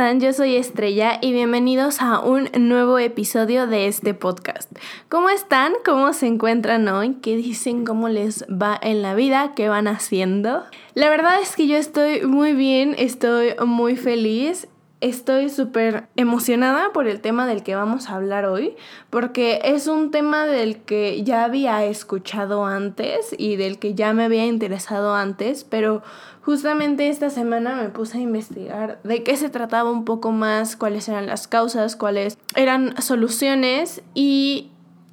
están? 0.00 0.20
Yo 0.20 0.32
soy 0.32 0.56
Estrella 0.56 1.18
y 1.20 1.30
bienvenidos 1.34 2.00
a 2.00 2.20
un 2.20 2.48
nuevo 2.58 2.98
episodio 2.98 3.66
de 3.66 3.86
este 3.86 4.14
podcast. 4.14 4.72
¿Cómo 5.10 5.28
están? 5.28 5.74
¿Cómo 5.84 6.14
se 6.14 6.26
encuentran 6.26 6.88
hoy? 6.88 7.16
¿Qué 7.20 7.36
dicen? 7.36 7.84
¿Cómo 7.84 8.08
les 8.08 8.46
va 8.48 8.78
en 8.80 9.02
la 9.02 9.14
vida? 9.14 9.52
¿Qué 9.54 9.68
van 9.68 9.88
haciendo? 9.88 10.64
La 10.94 11.10
verdad 11.10 11.42
es 11.42 11.54
que 11.54 11.66
yo 11.66 11.76
estoy 11.76 12.22
muy 12.22 12.54
bien, 12.54 12.94
estoy 12.96 13.54
muy 13.66 13.94
feliz 13.94 14.68
Estoy 15.00 15.48
súper 15.48 16.08
emocionada 16.16 16.92
por 16.92 17.08
el 17.08 17.22
tema 17.22 17.46
del 17.46 17.62
que 17.62 17.74
vamos 17.74 18.10
a 18.10 18.16
hablar 18.16 18.44
hoy, 18.44 18.76
porque 19.08 19.62
es 19.64 19.86
un 19.86 20.10
tema 20.10 20.44
del 20.44 20.76
que 20.76 21.22
ya 21.22 21.44
había 21.44 21.86
escuchado 21.86 22.66
antes 22.66 23.34
y 23.38 23.56
del 23.56 23.78
que 23.78 23.94
ya 23.94 24.12
me 24.12 24.24
había 24.24 24.44
interesado 24.44 25.14
antes, 25.14 25.64
pero 25.64 26.02
justamente 26.50 27.08
esta 27.08 27.30
semana 27.30 27.76
me 27.76 27.90
puse 27.90 28.18
a 28.18 28.20
investigar 28.20 28.98
de 29.04 29.22
qué 29.22 29.36
se 29.36 29.50
trataba 29.50 29.88
un 29.88 30.04
poco 30.04 30.32
más, 30.32 30.74
cuáles 30.74 31.08
eran 31.08 31.28
las 31.28 31.46
causas, 31.46 31.94
cuáles 31.94 32.36
eran 32.56 33.00
soluciones 33.00 34.02
y 34.14 34.72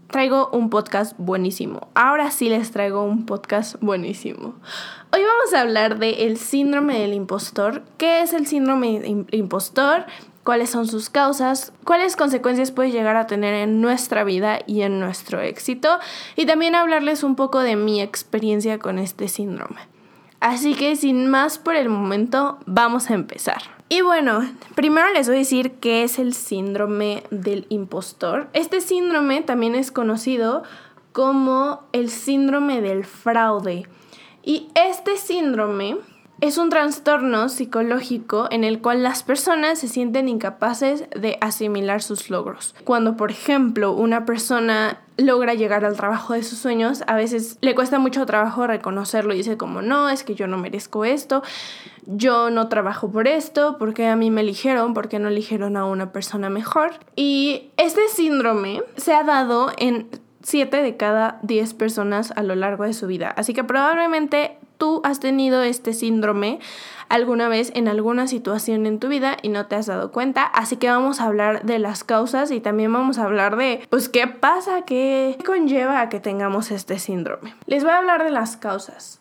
traigo 0.09 0.49
un 0.51 0.71
podcast 0.71 1.13
buenísimo. 1.19 1.89
Ahora 1.93 2.31
sí 2.31 2.49
les 2.49 2.71
traigo 2.71 3.03
un 3.03 3.27
podcast 3.27 3.75
buenísimo. 3.81 4.55
Hoy 5.13 5.21
vamos 5.21 5.53
a 5.53 5.61
hablar 5.61 5.99
del 5.99 6.15
el 6.15 6.37
síndrome 6.37 7.01
del 7.01 7.13
impostor. 7.13 7.83
¿Qué 7.99 8.23
es 8.23 8.33
el 8.33 8.47
síndrome 8.47 8.99
del 8.99 9.27
impostor? 9.29 10.07
¿Cuáles 10.43 10.71
son 10.71 10.87
sus 10.87 11.11
causas? 11.11 11.71
¿Cuáles 11.83 12.15
consecuencias 12.15 12.71
puede 12.71 12.89
llegar 12.89 13.15
a 13.15 13.27
tener 13.27 13.53
en 13.53 13.79
nuestra 13.79 14.23
vida 14.23 14.57
y 14.65 14.81
en 14.81 14.99
nuestro 14.99 15.39
éxito? 15.39 15.99
Y 16.35 16.47
también 16.47 16.73
hablarles 16.73 17.21
un 17.21 17.35
poco 17.35 17.59
de 17.59 17.75
mi 17.75 18.01
experiencia 18.01 18.79
con 18.79 18.97
este 18.97 19.27
síndrome. 19.27 19.96
Así 20.39 20.75
que 20.75 20.95
sin 20.95 21.27
más 21.27 21.57
por 21.57 21.75
el 21.75 21.89
momento, 21.89 22.59
vamos 22.65 23.09
a 23.09 23.13
empezar. 23.15 23.61
Y 23.89 24.01
bueno, 24.01 24.41
primero 24.75 25.09
les 25.11 25.27
voy 25.27 25.37
a 25.37 25.39
decir 25.39 25.71
qué 25.79 26.03
es 26.03 26.19
el 26.19 26.33
síndrome 26.33 27.23
del 27.31 27.65
impostor. 27.69 28.49
Este 28.53 28.81
síndrome 28.81 29.41
también 29.41 29.75
es 29.75 29.91
conocido 29.91 30.63
como 31.13 31.83
el 31.93 32.09
síndrome 32.09 32.81
del 32.81 33.05
fraude. 33.05 33.87
Y 34.43 34.67
este 34.75 35.17
síndrome 35.17 35.97
es 36.39 36.57
un 36.57 36.69
trastorno 36.69 37.49
psicológico 37.49 38.47
en 38.51 38.63
el 38.63 38.79
cual 38.81 39.03
las 39.03 39.23
personas 39.23 39.79
se 39.79 39.87
sienten 39.87 40.29
incapaces 40.29 41.05
de 41.09 41.37
asimilar 41.41 42.01
sus 42.01 42.29
logros. 42.29 42.75
Cuando, 42.83 43.17
por 43.17 43.31
ejemplo, 43.31 43.93
una 43.93 44.25
persona 44.25 45.01
logra 45.17 45.55
llegar 45.55 45.83
al 45.83 45.95
trabajo 45.95 46.33
de 46.33 46.43
sus 46.43 46.59
sueños, 46.59 47.03
a 47.07 47.15
veces 47.15 47.57
le 47.61 47.73
cuesta 47.73 47.97
mucho 47.97 48.25
trabajo 48.27 48.67
reconocerlo 48.67 49.33
y 49.33 49.37
dice 49.37 49.57
como, 49.57 49.81
no, 49.81 50.09
es 50.09 50.23
que 50.23 50.35
yo 50.35 50.45
no 50.45 50.59
merezco 50.59 51.05
esto, 51.05 51.41
yo 52.05 52.51
no 52.51 52.69
trabajo 52.69 53.11
por 53.11 53.27
esto, 53.27 53.77
porque 53.79 54.07
a 54.07 54.15
mí 54.15 54.29
me 54.29 54.41
eligieron, 54.41 54.93
porque 54.93 55.17
no 55.17 55.29
eligieron 55.29 55.75
a 55.75 55.85
una 55.85 56.11
persona 56.11 56.49
mejor. 56.49 56.91
Y 57.15 57.71
este 57.77 58.01
síndrome 58.09 58.83
se 58.95 59.13
ha 59.13 59.23
dado 59.23 59.71
en 59.77 60.07
7 60.43 60.83
de 60.83 60.97
cada 60.97 61.39
10 61.41 61.73
personas 61.73 62.31
a 62.35 62.43
lo 62.43 62.55
largo 62.55 62.83
de 62.83 62.93
su 62.93 63.07
vida. 63.07 63.29
Así 63.35 63.53
que 63.53 63.63
probablemente 63.63 64.57
tú 64.77 65.01
has 65.03 65.19
tenido 65.19 65.63
este 65.63 65.93
síndrome 65.93 66.59
alguna 67.09 67.47
vez 67.47 67.71
en 67.75 67.87
alguna 67.87 68.27
situación 68.27 68.85
en 68.85 68.99
tu 68.99 69.07
vida 69.07 69.37
y 69.41 69.49
no 69.49 69.67
te 69.67 69.75
has 69.75 69.85
dado 69.85 70.11
cuenta. 70.11 70.43
Así 70.43 70.77
que 70.77 70.89
vamos 70.89 71.19
a 71.19 71.25
hablar 71.25 71.63
de 71.63 71.79
las 71.79 72.03
causas 72.03 72.51
y 72.51 72.59
también 72.59 72.91
vamos 72.91 73.17
a 73.17 73.23
hablar 73.23 73.55
de, 73.55 73.85
pues, 73.89 74.09
qué 74.09 74.27
pasa, 74.27 74.83
qué 74.83 75.37
conlleva 75.45 76.01
a 76.01 76.09
que 76.09 76.19
tengamos 76.19 76.71
este 76.71 76.99
síndrome. 76.99 77.55
Les 77.65 77.83
voy 77.83 77.91
a 77.91 77.97
hablar 77.97 78.23
de 78.23 78.31
las 78.31 78.57
causas. 78.57 79.19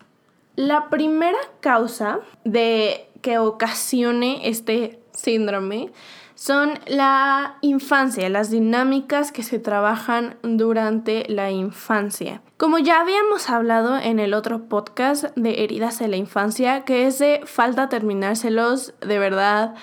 La 0.57 0.89
primera 0.89 1.39
causa 1.61 2.21
de 2.45 3.09
que 3.21 3.39
ocasione 3.39 4.49
este 4.49 5.00
síndrome 5.12 5.91
son 6.37 6.79
la 6.87 7.57
infancia, 7.63 8.29
las 8.29 8.51
dinámicas 8.51 9.33
que 9.33 9.43
se 9.43 9.59
trabajan 9.59 10.37
durante 10.43 11.25
la 11.29 11.51
infancia. 11.51 12.43
Como 12.59 12.79
ya 12.79 13.01
habíamos 13.01 13.49
hablado 13.49 13.99
en 13.99 14.21
el 14.21 14.35
otro 14.35 14.69
podcast 14.69 15.25
de 15.35 15.65
heridas 15.65 15.99
de 15.99 16.09
la 16.09 16.17
infancia, 16.17 16.85
que 16.85 17.07
es 17.07 17.19
de 17.19 17.41
falta 17.47 17.89
terminárselos, 17.89 18.95
de 19.01 19.19
verdad, 19.19 19.75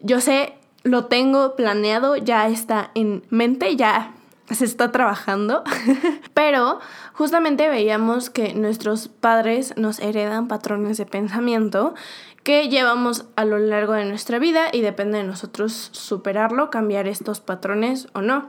yo 0.00 0.20
sé, 0.20 0.54
lo 0.84 1.06
tengo 1.06 1.56
planeado, 1.56 2.16
ya 2.16 2.48
está 2.48 2.92
en 2.94 3.24
mente, 3.28 3.74
ya 3.74 4.14
se 4.50 4.64
está 4.64 4.92
trabajando, 4.92 5.64
pero 6.32 6.78
justamente 7.12 7.68
veíamos 7.68 8.30
que 8.30 8.54
nuestros 8.54 9.08
padres 9.08 9.76
nos 9.76 9.98
heredan 9.98 10.46
patrones 10.46 10.96
de 10.96 11.06
pensamiento 11.06 11.94
que 12.48 12.70
llevamos 12.70 13.26
a 13.36 13.44
lo 13.44 13.58
largo 13.58 13.92
de 13.92 14.06
nuestra 14.06 14.38
vida 14.38 14.70
y 14.72 14.80
depende 14.80 15.18
de 15.18 15.24
nosotros 15.24 15.90
superarlo, 15.92 16.70
cambiar 16.70 17.06
estos 17.06 17.40
patrones 17.40 18.08
o 18.14 18.22
no. 18.22 18.48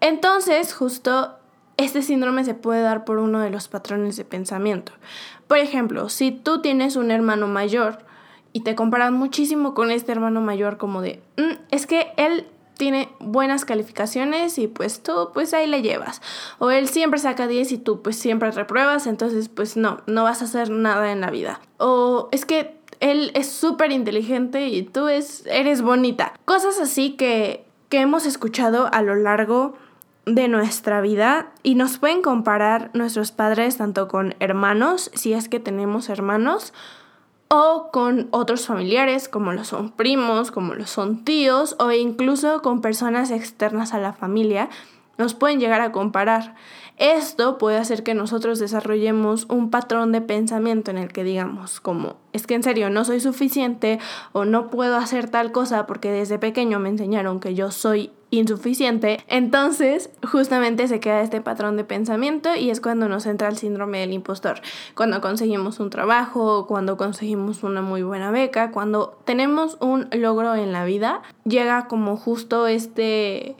Entonces, 0.00 0.74
justo 0.74 1.36
este 1.76 2.02
síndrome 2.02 2.44
se 2.44 2.54
puede 2.54 2.82
dar 2.82 3.04
por 3.04 3.18
uno 3.18 3.38
de 3.38 3.50
los 3.50 3.68
patrones 3.68 4.16
de 4.16 4.24
pensamiento. 4.24 4.90
Por 5.46 5.58
ejemplo, 5.58 6.08
si 6.08 6.32
tú 6.32 6.60
tienes 6.60 6.96
un 6.96 7.12
hermano 7.12 7.46
mayor 7.46 7.98
y 8.52 8.62
te 8.62 8.74
comparas 8.74 9.12
muchísimo 9.12 9.74
con 9.74 9.92
este 9.92 10.10
hermano 10.10 10.40
mayor 10.40 10.76
como 10.76 11.00
de, 11.00 11.22
mm, 11.36 11.66
es 11.70 11.86
que 11.86 12.08
él 12.16 12.48
tiene 12.76 13.10
buenas 13.20 13.64
calificaciones 13.64 14.58
y 14.58 14.66
pues 14.66 15.04
tú 15.04 15.30
pues 15.32 15.54
ahí 15.54 15.68
le 15.68 15.82
llevas. 15.82 16.20
O 16.58 16.72
él 16.72 16.88
siempre 16.88 17.20
saca 17.20 17.46
10 17.46 17.70
y 17.70 17.78
tú 17.78 18.02
pues 18.02 18.16
siempre 18.16 18.50
repruebas, 18.50 19.06
entonces 19.06 19.48
pues 19.48 19.76
no, 19.76 20.00
no 20.08 20.24
vas 20.24 20.42
a 20.42 20.46
hacer 20.46 20.68
nada 20.68 21.12
en 21.12 21.20
la 21.20 21.30
vida. 21.30 21.60
O 21.78 22.28
es 22.32 22.44
que 22.44 22.76
él 23.00 23.30
es 23.34 23.50
súper 23.50 23.92
inteligente 23.92 24.68
y 24.68 24.82
tú 24.82 25.08
es, 25.08 25.46
eres 25.46 25.82
bonita. 25.82 26.32
Cosas 26.44 26.78
así 26.80 27.12
que, 27.12 27.64
que 27.88 28.00
hemos 28.00 28.26
escuchado 28.26 28.88
a 28.92 29.02
lo 29.02 29.14
largo 29.14 29.74
de 30.26 30.48
nuestra 30.48 31.00
vida 31.00 31.52
y 31.62 31.76
nos 31.76 31.98
pueden 31.98 32.20
comparar 32.20 32.90
nuestros 32.94 33.30
padres 33.30 33.76
tanto 33.76 34.08
con 34.08 34.34
hermanos, 34.40 35.10
si 35.14 35.32
es 35.32 35.48
que 35.48 35.60
tenemos 35.60 36.08
hermanos, 36.08 36.72
o 37.48 37.90
con 37.92 38.26
otros 38.32 38.66
familiares 38.66 39.28
como 39.28 39.52
lo 39.52 39.64
son 39.64 39.92
primos, 39.92 40.50
como 40.50 40.74
lo 40.74 40.86
son 40.86 41.24
tíos 41.24 41.76
o 41.78 41.92
incluso 41.92 42.60
con 42.60 42.80
personas 42.80 43.30
externas 43.30 43.94
a 43.94 43.98
la 44.00 44.12
familia, 44.12 44.68
nos 45.16 45.34
pueden 45.34 45.60
llegar 45.60 45.80
a 45.80 45.92
comparar. 45.92 46.56
Esto 46.96 47.58
puede 47.58 47.76
hacer 47.76 48.02
que 48.02 48.14
nosotros 48.14 48.58
desarrollemos 48.58 49.46
un 49.50 49.70
patrón 49.70 50.12
de 50.12 50.22
pensamiento 50.22 50.90
en 50.90 50.98
el 50.98 51.12
que 51.12 51.24
digamos 51.24 51.80
como, 51.80 52.16
es 52.32 52.46
que 52.46 52.54
en 52.54 52.62
serio 52.62 52.88
no 52.88 53.04
soy 53.04 53.20
suficiente 53.20 53.98
o 54.32 54.46
no 54.46 54.70
puedo 54.70 54.96
hacer 54.96 55.28
tal 55.28 55.52
cosa 55.52 55.86
porque 55.86 56.10
desde 56.10 56.38
pequeño 56.38 56.78
me 56.78 56.88
enseñaron 56.88 57.38
que 57.38 57.54
yo 57.54 57.70
soy 57.70 58.12
insuficiente. 58.30 59.20
Entonces, 59.28 60.10
justamente 60.26 60.88
se 60.88 61.00
queda 61.00 61.20
este 61.20 61.40
patrón 61.40 61.76
de 61.76 61.84
pensamiento 61.84 62.54
y 62.56 62.70
es 62.70 62.80
cuando 62.80 63.08
nos 63.08 63.26
entra 63.26 63.48
el 63.48 63.56
síndrome 63.56 64.00
del 64.00 64.12
impostor. 64.12 64.60
Cuando 64.94 65.20
conseguimos 65.20 65.80
un 65.80 65.90
trabajo, 65.90 66.66
cuando 66.66 66.96
conseguimos 66.96 67.62
una 67.62 67.82
muy 67.82 68.02
buena 68.02 68.30
beca, 68.30 68.70
cuando 68.70 69.18
tenemos 69.24 69.76
un 69.80 70.08
logro 70.12 70.54
en 70.54 70.72
la 70.72 70.84
vida, 70.84 71.22
llega 71.44 71.86
como 71.86 72.16
justo 72.16 72.66
este 72.66 73.56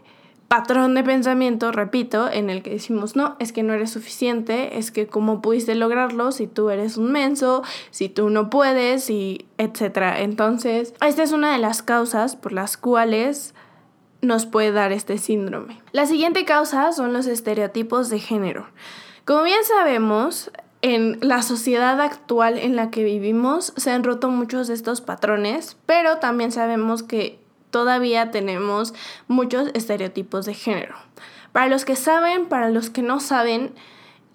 patrón 0.49 0.95
de 0.95 1.03
pensamiento, 1.03 1.73
repito, 1.73 2.31
en 2.31 2.51
el 2.51 2.63
que 2.63 2.71
decimos, 2.71 3.17
no, 3.17 3.37
es 3.39 3.53
que 3.53 3.63
no 3.63 3.75
eres 3.75 3.91
suficiente, 3.91 4.79
es 4.79 4.91
que 4.91 5.07
cómo 5.07 5.43
pudiste 5.43 5.75
lograrlo 5.75 6.33
si 6.33 6.47
tú 6.47 6.71
eres 6.71 6.97
un 6.97 7.11
menso, 7.11 7.63
si 7.91 8.09
tú 8.09 8.31
no 8.31 8.49
puedes, 8.51 9.11
etcétera. 9.59 10.21
Entonces, 10.21 10.95
esta 11.05 11.23
es 11.23 11.33
una 11.33 11.53
de 11.53 11.59
las 11.59 11.83
causas 11.83 12.37
por 12.37 12.53
las 12.53 12.77
cuales 12.77 13.55
nos 14.23 14.47
puede 14.47 14.73
dar 14.73 14.93
este 14.93 15.19
síndrome. 15.19 15.81
La 15.93 16.07
siguiente 16.07 16.45
causa 16.45 16.93
son 16.93 17.13
los 17.13 17.27
estereotipos 17.27 18.09
de 18.09 18.19
género. 18.19 18.67
Como 19.25 19.43
bien 19.43 19.65
sabemos, 19.65 20.51
en 20.83 21.19
la 21.21 21.43
sociedad 21.43 22.01
actual 22.01 22.59
en 22.59 22.77
la 22.77 22.91
que 22.91 23.03
vivimos 23.03 23.73
se 23.77 23.91
han 23.91 24.05
roto 24.05 24.31
muchos 24.31 24.69
de 24.69 24.75
estos 24.75 25.01
patrones, 25.01 25.77
pero 25.87 26.19
también 26.19 26.53
sabemos 26.53 27.03
que 27.03 27.41
todavía 27.77 28.31
tenemos 28.31 28.95
muchos 29.29 29.69
estereotipos 29.75 30.47
de 30.47 30.55
género. 30.55 30.95
Para 31.53 31.67
los 31.67 31.85
que 31.85 31.95
saben, 31.95 32.47
para 32.47 32.71
los 32.71 32.89
que 32.89 33.03
no 33.03 33.21
saben, 33.21 33.75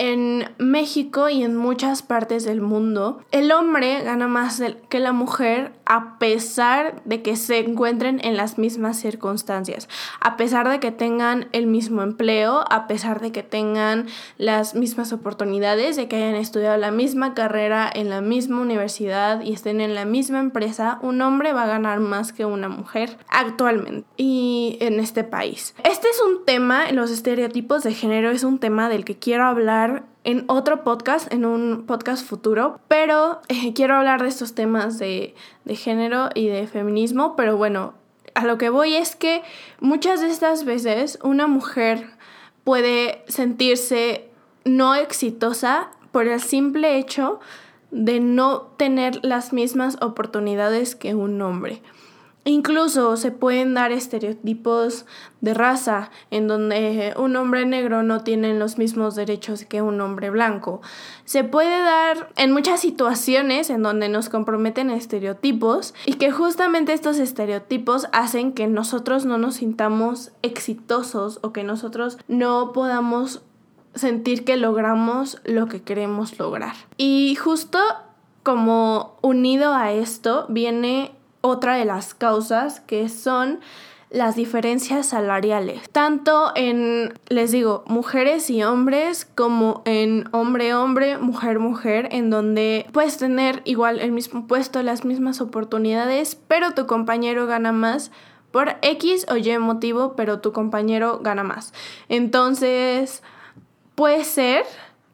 en 0.02 0.50
México 0.58 1.30
y 1.30 1.44
en 1.44 1.56
muchas 1.56 2.02
partes 2.02 2.44
del 2.44 2.60
mundo, 2.60 3.24
el 3.30 3.52
hombre 3.52 4.02
gana 4.02 4.28
más 4.28 4.60
que 4.90 5.00
la 5.00 5.12
mujer 5.12 5.74
a 5.86 6.18
pesar 6.18 7.04
de 7.06 7.22
que 7.22 7.36
se 7.36 7.60
encuentren 7.60 8.20
en 8.24 8.36
las 8.36 8.58
mismas 8.58 8.98
circunstancias, 8.98 9.88
a 10.20 10.38
pesar 10.38 10.68
de 10.70 10.80
que 10.80 10.92
tengan 10.92 11.50
el 11.52 11.68
mismo 11.68 12.02
empleo, 12.02 12.66
a 12.72 12.88
pesar 12.88 13.22
de 13.22 13.32
que 13.32 13.44
tengan 13.44 14.08
las 14.40 14.74
mismas 14.74 15.14
oportunidades, 15.14 15.98
de 15.98 16.08
que 16.08 16.16
hayan 16.16 16.34
estudiado 16.34 16.78
la 16.78 16.90
misma 16.90 17.36
carrera 17.36 17.88
en 17.94 18.10
la 18.10 18.22
misma 18.22 18.60
universidad 18.60 19.42
y 19.42 19.54
estén 19.54 19.82
en 19.82 19.94
la 19.94 20.06
misma 20.06 20.40
empresa, 20.40 20.98
un 21.04 21.22
hombre 21.22 21.54
va 21.54 21.66
a 21.66 21.68
ganar 21.68 22.00
más 22.00 22.34
que 22.34 22.46
una 22.46 22.70
mujer 22.70 23.20
actualmente 23.28 24.08
y 24.18 24.78
en 24.82 25.00
este 25.00 25.24
país. 25.24 25.76
Este 25.84 26.08
es 26.10 26.20
un 26.28 26.44
tema, 26.44 26.92
los 26.92 27.12
estereotipos 27.12 27.84
de 27.84 27.94
género 27.94 28.32
es 28.32 28.44
un 28.44 28.58
tema 28.58 28.90
del 28.90 29.06
que 29.06 29.20
quiero 29.20 29.46
hablar 29.46 29.91
en 30.24 30.46
otro 30.48 30.84
podcast, 30.84 31.32
en 31.34 31.46
un 31.46 31.86
podcast 31.86 32.26
futuro, 32.26 32.80
pero 32.88 33.42
eh, 33.48 33.74
quiero 33.76 33.96
hablar 33.96 34.22
de 34.22 34.30
estos 34.30 34.54
temas 34.54 35.00
de, 35.00 35.36
de 35.66 35.76
género 35.76 36.30
y 36.36 36.48
de 36.48 36.68
feminismo, 36.68 37.36
pero 37.36 37.58
bueno, 37.58 37.94
a 38.36 38.46
lo 38.46 38.58
que 38.58 38.70
voy 38.70 38.96
es 38.96 39.16
que 39.16 39.44
muchas 39.80 40.22
de 40.22 40.30
estas 40.30 40.66
veces 40.66 41.20
una 41.24 41.48
mujer 41.48 42.10
puede 42.64 43.24
sentirse 43.28 44.30
no 44.64 44.96
exitosa 44.96 45.92
por 46.12 46.28
el 46.28 46.40
simple 46.40 46.98
hecho 46.98 47.40
de 47.90 48.20
no 48.20 48.62
tener 48.78 49.24
las 49.24 49.54
mismas 49.54 49.98
oportunidades 50.02 50.96
que 50.96 51.14
un 51.14 51.42
hombre. 51.42 51.82
Incluso 52.44 53.18
se 53.18 53.32
pueden 53.32 53.76
dar 53.76 53.92
estereotipos 53.92 55.06
de 55.42 55.54
raza 55.54 56.10
en 56.32 56.48
donde 56.48 57.14
un 57.18 57.36
hombre 57.36 57.68
negro 57.68 58.02
no 58.02 58.24
tiene 58.24 58.58
los 58.58 58.80
mismos 58.80 59.16
derechos 59.16 59.64
que 59.66 59.84
un 59.84 60.02
hombre 60.02 60.32
blanco. 60.32 60.82
Se 61.24 61.44
puede 61.44 61.84
dar 61.84 62.32
en 62.38 62.52
muchas 62.52 62.80
situaciones 62.80 63.70
en 63.70 63.84
donde 63.84 64.10
nos 64.10 64.30
comprometen 64.30 64.90
estereotipos 64.90 65.94
y 66.08 66.14
que 66.14 66.32
justamente 66.32 66.94
estos 66.94 67.20
estereotipos 67.20 68.08
hacen 68.12 68.54
que 68.54 68.66
nosotros 68.66 69.26
no 69.26 69.38
nos 69.38 69.56
sintamos 69.56 70.32
exitosos 70.42 71.40
o 71.44 71.54
que 71.54 71.64
nosotros 71.64 72.18
no 72.28 72.72
podamos 72.74 73.44
sentir 73.94 74.46
que 74.46 74.58
logramos 74.58 75.40
lo 75.44 75.68
que 75.68 75.84
queremos 75.84 76.40
lograr. 76.40 76.74
Y 76.98 77.36
justo 77.36 77.78
como 78.42 79.18
unido 79.22 79.74
a 79.74 79.92
esto 79.92 80.46
viene 80.50 81.12
otra 81.42 81.76
de 81.76 81.86
las 81.86 82.14
causas 82.14 82.80
que 82.82 83.10
son 83.10 83.60
las 84.12 84.36
diferencias 84.36 85.08
salariales, 85.08 85.90
tanto 85.90 86.52
en, 86.56 87.14
les 87.30 87.52
digo, 87.52 87.86
mujeres 87.88 88.50
y 88.50 88.62
hombres, 88.62 89.24
como 89.24 89.82
en 89.86 90.28
hombre-hombre, 90.34 91.18
mujer-mujer, 91.18 92.10
en 92.12 92.30
donde 92.30 92.86
puedes 92.92 93.18
tener 93.18 93.62
igual 93.64 94.00
el 94.00 94.12
mismo 94.12 94.48
puesto, 94.48 94.84
las 94.84 95.06
mismas 95.06 95.40
oportunidades, 95.40 96.36
pero 96.36 96.72
tu 96.72 96.88
compañero 96.88 97.48
gana 97.48 97.72
más 97.72 98.12
por 98.52 98.76
X 98.82 99.26
o 99.30 99.38
Y 99.38 99.58
motivo, 99.60 100.14
pero 100.18 100.42
tu 100.42 100.52
compañero 100.52 101.20
gana 101.24 101.44
más. 101.44 101.74
Entonces, 102.10 103.24
puede 103.96 104.26
ser 104.26 104.66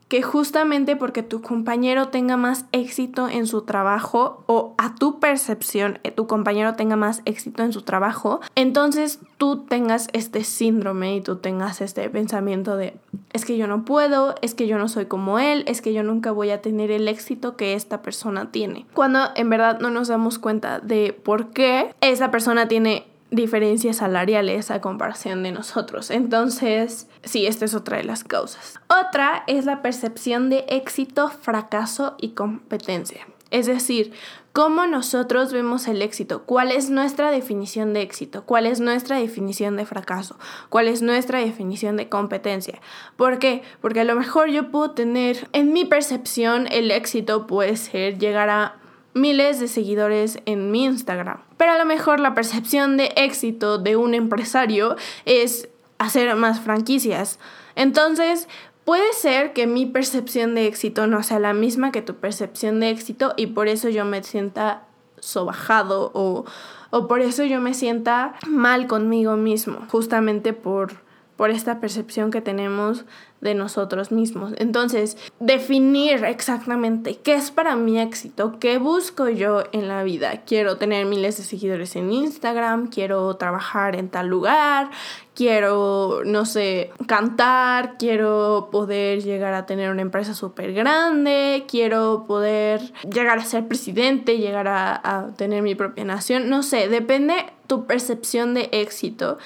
que 0.07 0.21
justamente 0.21 0.95
porque 0.95 1.23
tu 1.23 1.41
compañero 1.41 2.09
tenga 2.09 2.37
más 2.37 2.65
éxito 2.71 3.27
en 3.27 3.45
su 3.47 3.63
trabajo 3.63 4.43
o 4.47 4.73
a 4.77 4.95
tu 4.95 5.19
percepción 5.19 5.99
eh, 6.03 6.11
tu 6.11 6.27
compañero 6.27 6.75
tenga 6.75 6.95
más 6.95 7.21
éxito 7.25 7.63
en 7.63 7.73
su 7.73 7.81
trabajo, 7.81 8.39
entonces 8.55 9.19
tú 9.37 9.65
tengas 9.65 10.07
este 10.13 10.43
síndrome 10.43 11.15
y 11.15 11.21
tú 11.21 11.37
tengas 11.37 11.81
este 11.81 12.09
pensamiento 12.09 12.77
de 12.77 12.97
es 13.33 13.45
que 13.45 13.57
yo 13.57 13.67
no 13.67 13.85
puedo, 13.85 14.35
es 14.41 14.53
que 14.53 14.67
yo 14.67 14.77
no 14.77 14.87
soy 14.87 15.05
como 15.05 15.39
él, 15.39 15.63
es 15.67 15.81
que 15.81 15.93
yo 15.93 16.03
nunca 16.03 16.31
voy 16.31 16.49
a 16.49 16.61
tener 16.61 16.91
el 16.91 17.07
éxito 17.07 17.55
que 17.55 17.73
esta 17.73 18.01
persona 18.01 18.51
tiene. 18.51 18.85
Cuando 18.93 19.19
en 19.35 19.49
verdad 19.49 19.79
no 19.79 19.89
nos 19.89 20.07
damos 20.07 20.39
cuenta 20.39 20.79
de 20.79 21.13
por 21.13 21.49
qué 21.49 21.93
esa 22.01 22.31
persona 22.31 22.67
tiene 22.67 23.05
diferencias 23.31 23.97
salariales 23.97 24.71
a 24.71 24.81
comparación 24.81 25.43
de 25.43 25.51
nosotros. 25.51 26.11
Entonces, 26.11 27.07
sí, 27.23 27.45
esta 27.45 27.65
es 27.65 27.73
otra 27.73 27.97
de 27.97 28.03
las 28.03 28.23
causas. 28.23 28.79
Otra 28.87 29.43
es 29.47 29.65
la 29.65 29.81
percepción 29.81 30.49
de 30.49 30.65
éxito, 30.69 31.29
fracaso 31.29 32.15
y 32.19 32.29
competencia. 32.29 33.27
Es 33.49 33.65
decir, 33.65 34.11
cómo 34.51 34.87
nosotros 34.87 35.53
vemos 35.53 35.87
el 35.87 36.01
éxito, 36.01 36.43
cuál 36.43 36.71
es 36.71 36.89
nuestra 36.89 37.31
definición 37.31 37.93
de 37.93 38.01
éxito, 38.01 38.43
cuál 38.43 38.65
es 38.65 38.79
nuestra 38.79 39.19
definición 39.19 39.77
de 39.77 39.85
fracaso, 39.85 40.37
cuál 40.69 40.87
es 40.87 41.01
nuestra 41.01 41.39
definición 41.39 41.95
de 41.95 42.09
competencia. 42.09 42.81
¿Por 43.15 43.39
qué? 43.39 43.61
Porque 43.81 44.01
a 44.01 44.03
lo 44.03 44.15
mejor 44.15 44.49
yo 44.49 44.69
puedo 44.69 44.91
tener, 44.91 45.47
en 45.53 45.71
mi 45.71 45.85
percepción, 45.85 46.67
el 46.71 46.91
éxito 46.91 47.47
puede 47.47 47.77
ser 47.77 48.17
llegar 48.17 48.49
a 48.49 48.77
miles 49.17 49.59
de 49.59 49.67
seguidores 49.67 50.39
en 50.45 50.71
mi 50.71 50.85
Instagram. 50.85 51.39
Pero 51.57 51.71
a 51.71 51.77
lo 51.77 51.85
mejor 51.85 52.19
la 52.19 52.33
percepción 52.33 52.97
de 52.97 53.11
éxito 53.15 53.77
de 53.77 53.95
un 53.95 54.13
empresario 54.13 54.95
es 55.25 55.69
hacer 55.97 56.35
más 56.35 56.59
franquicias. 56.59 57.39
Entonces, 57.75 58.47
puede 58.85 59.11
ser 59.13 59.53
que 59.53 59.67
mi 59.67 59.85
percepción 59.85 60.55
de 60.55 60.67
éxito 60.67 61.07
no 61.07 61.23
sea 61.23 61.39
la 61.39 61.53
misma 61.53 61.91
que 61.91 62.01
tu 62.01 62.15
percepción 62.15 62.79
de 62.79 62.89
éxito 62.89 63.33
y 63.35 63.47
por 63.47 63.67
eso 63.67 63.89
yo 63.89 64.05
me 64.05 64.23
sienta 64.23 64.83
sobajado 65.19 66.11
o, 66.13 66.45
o 66.91 67.07
por 67.07 67.21
eso 67.21 67.43
yo 67.43 67.59
me 67.59 67.73
sienta 67.73 68.35
mal 68.47 68.87
conmigo 68.87 69.35
mismo, 69.35 69.79
justamente 69.89 70.53
por 70.53 71.06
por 71.37 71.51
esta 71.51 71.79
percepción 71.79 72.31
que 72.31 72.41
tenemos 72.41 73.05
de 73.41 73.53
nosotros 73.53 74.11
mismos. 74.11 74.53
Entonces, 74.57 75.15
definir 75.39 76.25
exactamente 76.25 77.17
qué 77.17 77.35
es 77.35 77.51
para 77.51 77.75
mí 77.75 77.99
éxito, 77.99 78.57
qué 78.59 78.79
busco 78.79 79.29
yo 79.29 79.63
en 79.71 79.87
la 79.87 80.03
vida. 80.03 80.41
Quiero 80.45 80.77
tener 80.77 81.05
miles 81.05 81.37
de 81.37 81.43
seguidores 81.43 81.95
en 81.95 82.11
Instagram, 82.11 82.87
quiero 82.87 83.35
trabajar 83.35 83.95
en 83.95 84.09
tal 84.09 84.27
lugar, 84.27 84.89
quiero, 85.35 86.23
no 86.25 86.45
sé, 86.45 86.89
cantar, 87.05 87.97
quiero 87.99 88.69
poder 88.71 89.21
llegar 89.21 89.53
a 89.53 89.67
tener 89.67 89.91
una 89.91 90.01
empresa 90.01 90.33
súper 90.33 90.73
grande, 90.73 91.65
quiero 91.67 92.25
poder 92.27 92.81
llegar 93.03 93.37
a 93.37 93.45
ser 93.45 93.67
presidente, 93.67 94.39
llegar 94.39 94.67
a, 94.67 94.95
a 95.03 95.27
tener 95.35 95.61
mi 95.61 95.75
propia 95.75 96.05
nación, 96.05 96.49
no 96.49 96.63
sé, 96.63 96.87
depende 96.87 97.35
tu 97.67 97.85
percepción 97.85 98.55
de 98.55 98.69
éxito 98.71 99.37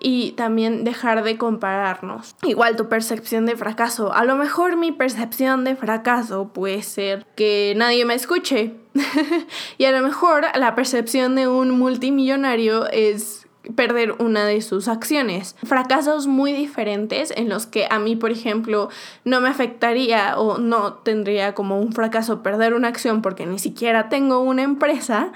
y 0.00 0.32
también 0.32 0.84
dejar 0.84 1.24
de 1.24 1.36
compararnos. 1.36 2.36
Igual 2.42 2.76
tu 2.76 2.88
percepción 2.88 3.46
de 3.46 3.56
fracaso. 3.56 4.12
A 4.12 4.24
lo 4.24 4.36
mejor 4.36 4.76
mi 4.76 4.92
percepción 4.92 5.64
de 5.64 5.76
fracaso 5.76 6.48
puede 6.52 6.82
ser 6.82 7.26
que 7.36 7.74
nadie 7.76 8.04
me 8.04 8.14
escuche. 8.14 8.74
y 9.78 9.84
a 9.84 9.92
lo 9.92 10.02
mejor 10.02 10.46
la 10.54 10.74
percepción 10.74 11.34
de 11.34 11.48
un 11.48 11.70
multimillonario 11.70 12.88
es 12.90 13.48
perder 13.74 14.12
una 14.18 14.44
de 14.44 14.62
sus 14.62 14.88
acciones. 14.88 15.56
Fracasos 15.64 16.26
muy 16.26 16.52
diferentes 16.52 17.32
en 17.36 17.48
los 17.48 17.66
que 17.66 17.86
a 17.90 17.98
mí, 17.98 18.16
por 18.16 18.30
ejemplo, 18.30 18.88
no 19.24 19.40
me 19.40 19.48
afectaría 19.48 20.38
o 20.38 20.58
no 20.58 20.94
tendría 20.94 21.54
como 21.54 21.78
un 21.80 21.92
fracaso 21.92 22.42
perder 22.42 22.74
una 22.74 22.88
acción 22.88 23.22
porque 23.22 23.46
ni 23.46 23.58
siquiera 23.58 24.08
tengo 24.08 24.40
una 24.40 24.62
empresa 24.62 25.32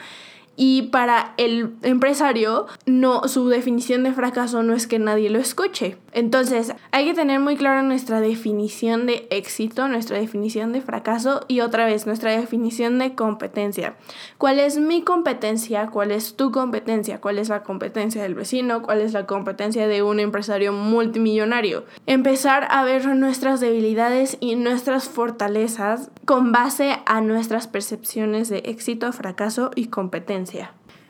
y 0.56 0.82
para 0.82 1.34
el 1.38 1.74
empresario, 1.82 2.66
no, 2.84 3.26
su 3.26 3.48
definición 3.48 4.02
de 4.02 4.12
fracaso 4.12 4.62
no 4.62 4.74
es 4.74 4.86
que 4.86 4.98
nadie 4.98 5.30
lo 5.30 5.38
escuche. 5.38 5.96
Entonces, 6.12 6.74
hay 6.90 7.06
que 7.06 7.14
tener 7.14 7.40
muy 7.40 7.56
claro 7.56 7.82
nuestra 7.82 8.20
definición 8.20 9.06
de 9.06 9.26
éxito, 9.30 9.88
nuestra 9.88 10.18
definición 10.18 10.72
de 10.72 10.82
fracaso 10.82 11.40
y 11.48 11.60
otra 11.60 11.86
vez 11.86 12.06
nuestra 12.06 12.32
definición 12.32 12.98
de 12.98 13.14
competencia. 13.14 13.94
¿Cuál 14.36 14.58
es 14.58 14.78
mi 14.78 15.02
competencia? 15.02 15.86
¿Cuál 15.86 16.10
es 16.10 16.36
tu 16.36 16.52
competencia? 16.52 17.20
¿Cuál 17.20 17.38
es 17.38 17.48
la 17.48 17.62
competencia 17.62 18.22
del 18.22 18.34
vecino? 18.34 18.82
¿Cuál 18.82 19.00
es 19.00 19.14
la 19.14 19.26
competencia 19.26 19.88
de 19.88 20.02
un 20.02 20.20
empresario 20.20 20.74
multimillonario? 20.74 21.84
Empezar 22.06 22.66
a 22.70 22.84
ver 22.84 23.06
nuestras 23.06 23.60
debilidades 23.60 24.36
y 24.40 24.56
nuestras 24.56 25.08
fortalezas 25.08 26.10
con 26.26 26.52
base 26.52 26.98
a 27.06 27.22
nuestras 27.22 27.68
percepciones 27.68 28.50
de 28.50 28.58
éxito, 28.66 29.12
fracaso 29.12 29.70
y 29.74 29.86
competencia. 29.86 30.41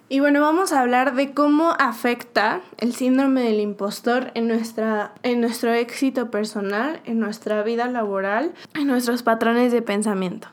Y 0.09 0.21
bueno, 0.21 0.43
vamos 0.43 0.73
a 0.73 0.81
hablar 0.81 1.15
de 1.15 1.33
cómo 1.33 1.75
afecta 1.79 2.61
el 2.77 2.95
síndrome 2.95 3.41
del 3.43 3.61
impostor 3.61 4.31
en, 4.35 4.47
nuestra, 4.47 5.15
en 5.23 5.41
nuestro 5.41 5.73
éxito 5.73 6.31
personal, 6.31 7.01
en 7.05 7.19
nuestra 7.19 7.63
vida 7.63 7.87
laboral, 7.87 8.53
en 8.75 8.89
nuestros 8.89 9.23
patrones 9.23 9.73
de 9.73 9.81
pensamiento. 9.81 10.49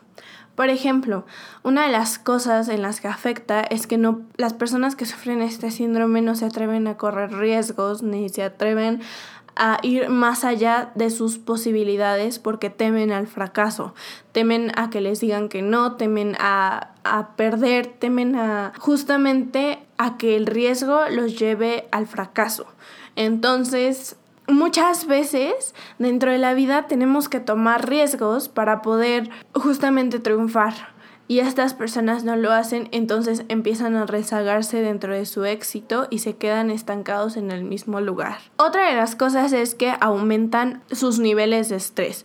Por 0.54 0.68
ejemplo, 0.68 1.24
una 1.62 1.86
de 1.86 1.92
las 1.92 2.18
cosas 2.18 2.68
en 2.68 2.82
las 2.82 3.00
que 3.00 3.08
afecta 3.08 3.62
es 3.62 3.86
que 3.86 3.98
no, 3.98 4.22
las 4.36 4.52
personas 4.52 4.96
que 4.96 5.06
sufren 5.06 5.42
este 5.42 5.70
síndrome 5.70 6.22
no 6.22 6.34
se 6.34 6.44
atreven 6.44 6.86
a 6.86 6.96
correr 6.96 7.32
riesgos 7.32 8.02
ni 8.02 8.28
se 8.28 8.42
atreven 8.42 9.00
a 9.62 9.78
ir 9.82 10.08
más 10.08 10.42
allá 10.42 10.90
de 10.94 11.10
sus 11.10 11.36
posibilidades 11.36 12.38
porque 12.38 12.70
temen 12.70 13.12
al 13.12 13.26
fracaso, 13.26 13.94
temen 14.32 14.72
a 14.74 14.88
que 14.88 15.02
les 15.02 15.20
digan 15.20 15.50
que 15.50 15.60
no, 15.60 15.96
temen 15.96 16.34
a, 16.40 16.94
a 17.04 17.36
perder, 17.36 17.86
temen 17.86 18.36
a 18.36 18.72
justamente 18.78 19.78
a 19.98 20.16
que 20.16 20.34
el 20.34 20.46
riesgo 20.46 21.00
los 21.10 21.38
lleve 21.38 21.88
al 21.92 22.06
fracaso. 22.06 22.64
Entonces, 23.16 24.16
muchas 24.48 25.06
veces 25.06 25.74
dentro 25.98 26.32
de 26.32 26.38
la 26.38 26.54
vida 26.54 26.86
tenemos 26.86 27.28
que 27.28 27.40
tomar 27.40 27.86
riesgos 27.86 28.48
para 28.48 28.80
poder 28.80 29.28
justamente 29.52 30.20
triunfar 30.20 30.98
y 31.30 31.38
estas 31.38 31.74
personas 31.74 32.24
no 32.24 32.34
lo 32.34 32.50
hacen, 32.50 32.88
entonces 32.90 33.44
empiezan 33.46 33.94
a 33.94 34.04
rezagarse 34.04 34.82
dentro 34.82 35.14
de 35.14 35.26
su 35.26 35.44
éxito 35.44 36.08
y 36.10 36.18
se 36.18 36.34
quedan 36.34 36.70
estancados 36.72 37.36
en 37.36 37.52
el 37.52 37.62
mismo 37.62 38.00
lugar. 38.00 38.38
Otra 38.56 38.90
de 38.90 38.96
las 38.96 39.14
cosas 39.14 39.52
es 39.52 39.76
que 39.76 39.92
aumentan 40.00 40.82
sus 40.90 41.20
niveles 41.20 41.68
de 41.68 41.76
estrés. 41.76 42.24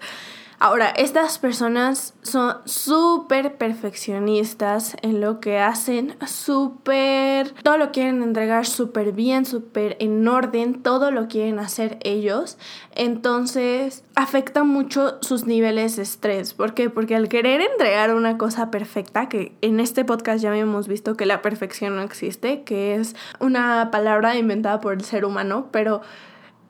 Ahora, 0.58 0.90
estas 0.90 1.38
personas 1.38 2.14
son 2.22 2.56
súper 2.66 3.58
perfeccionistas 3.58 4.96
en 5.02 5.20
lo 5.20 5.40
que 5.42 5.60
hacen, 5.60 6.16
súper, 6.26 7.52
todo 7.62 7.78
lo 7.78 7.92
quieren 7.92 8.24
entregar 8.24 8.66
súper 8.66 9.12
bien, 9.12 9.46
súper 9.46 9.98
en 10.00 10.26
orden, 10.28 10.82
todo 10.82 11.12
lo 11.12 11.28
quieren 11.28 11.60
hacer 11.60 12.00
ellos. 12.04 12.58
Entonces, 12.94 14.06
afecta 14.16 14.64
mucho 14.64 15.18
sus 15.22 15.46
niveles 15.46 15.98
de 15.98 16.04
estrés. 16.04 16.54
¿Por 16.54 16.74
qué? 16.74 16.90
Porque 16.90 17.16
al 17.16 17.28
querer 17.28 17.60
entregar 17.60 18.16
una 18.16 18.38
cosa 18.38 18.72
perfecta, 18.72 19.28
que 19.28 19.58
en 19.62 19.82
este 19.82 20.06
podcast 20.06 20.42
ya 20.42 20.52
habíamos 20.52 20.88
visto 20.88 21.18
que 21.18 21.26
la 21.26 21.42
perfección 21.42 21.98
no 21.98 22.02
existe, 22.02 22.64
que 22.64 22.96
es 22.96 23.16
una 23.40 23.92
palabra 23.92 24.38
inventada 24.38 24.80
por 24.80 24.94
el 24.94 25.04
ser 25.04 25.26
humano, 25.26 25.68
pero 25.72 26.02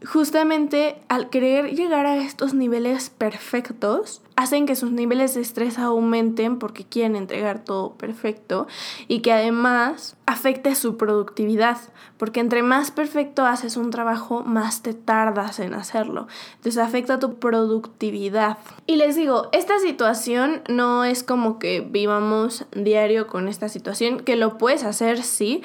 justamente 0.04 0.98
al 1.08 1.30
querer 1.30 1.76
llegar 1.76 2.06
a 2.06 2.18
estos 2.18 2.54
niveles 2.54 3.10
perfectos, 3.10 4.22
hacen 4.36 4.66
que 4.66 4.76
sus 4.76 4.92
niveles 4.92 5.34
de 5.34 5.42
estrés 5.42 5.80
aumenten 5.80 6.60
porque 6.60 6.84
quieren 6.84 7.16
entregar 7.16 7.64
todo 7.64 7.94
perfecto 7.94 8.68
y 9.08 9.22
que 9.22 9.32
además 9.32 10.18
afecte 10.26 10.76
su 10.76 10.98
productividad, 10.98 11.78
porque 12.18 12.40
entre 12.40 12.62
más 12.62 12.92
perfecto 12.92 13.46
haces 13.46 13.78
un 13.78 13.92
trabajo, 13.92 14.44
más 14.44 14.82
te 14.82 14.94
tardas 14.94 15.60
en 15.60 15.74
hacerlo. 15.74 16.28
Entonces 16.56 16.78
afecta 16.84 17.20
tu 17.20 17.36
productividad. 17.36 18.58
Y 18.86 18.98
les 18.98 19.16
digo, 19.16 19.50
esta 19.54 19.80
situación 19.80 20.62
no 20.68 21.06
es 21.06 21.24
como 21.24 21.58
que 21.60 21.82
vivamos 21.82 22.66
diario 22.76 23.28
con 23.28 23.48
esta 23.48 23.70
situación, 23.70 24.20
que 24.20 24.36
lo 24.36 24.58
puedes 24.58 24.84
hacer, 24.84 25.24
sí, 25.24 25.62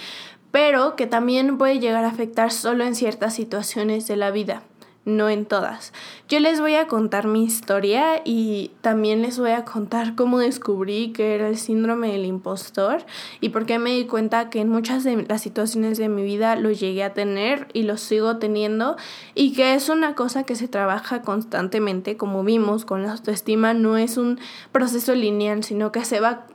pero 0.50 0.96
que 0.96 1.06
también 1.06 1.58
puede 1.58 1.78
llegar 1.78 2.04
a 2.04 2.08
afectar 2.08 2.50
solo 2.50 2.84
en 2.84 2.94
ciertas 2.94 3.34
situaciones 3.34 4.06
de 4.06 4.16
la 4.16 4.30
vida, 4.30 4.62
no 5.04 5.28
en 5.28 5.46
todas. 5.46 5.92
Yo 6.28 6.40
les 6.40 6.60
voy 6.60 6.74
a 6.74 6.86
contar 6.86 7.26
mi 7.26 7.44
historia 7.44 8.20
y 8.24 8.72
también 8.80 9.22
les 9.22 9.38
voy 9.38 9.52
a 9.52 9.64
contar 9.64 10.14
cómo 10.14 10.38
descubrí 10.38 11.12
que 11.12 11.34
era 11.34 11.48
el 11.48 11.56
síndrome 11.56 12.12
del 12.12 12.26
impostor 12.26 13.04
y 13.40 13.50
por 13.50 13.66
qué 13.66 13.78
me 13.78 13.90
di 13.90 14.06
cuenta 14.06 14.50
que 14.50 14.60
en 14.60 14.68
muchas 14.68 15.04
de 15.04 15.24
las 15.28 15.40
situaciones 15.40 15.98
de 15.98 16.08
mi 16.08 16.22
vida 16.22 16.56
lo 16.56 16.70
llegué 16.70 17.02
a 17.02 17.14
tener 17.14 17.68
y 17.72 17.84
lo 17.84 17.96
sigo 17.96 18.36
teniendo 18.36 18.96
y 19.34 19.52
que 19.52 19.74
es 19.74 19.88
una 19.88 20.14
cosa 20.14 20.44
que 20.44 20.56
se 20.56 20.68
trabaja 20.68 21.22
constantemente, 21.22 22.16
como 22.16 22.44
vimos 22.44 22.84
con 22.84 23.02
la 23.02 23.12
autoestima, 23.12 23.72
no 23.72 23.96
es 23.96 24.16
un 24.16 24.38
proceso 24.72 25.14
lineal, 25.14 25.64
sino 25.64 25.92
que 25.92 26.04
se 26.04 26.20
va 26.20 26.46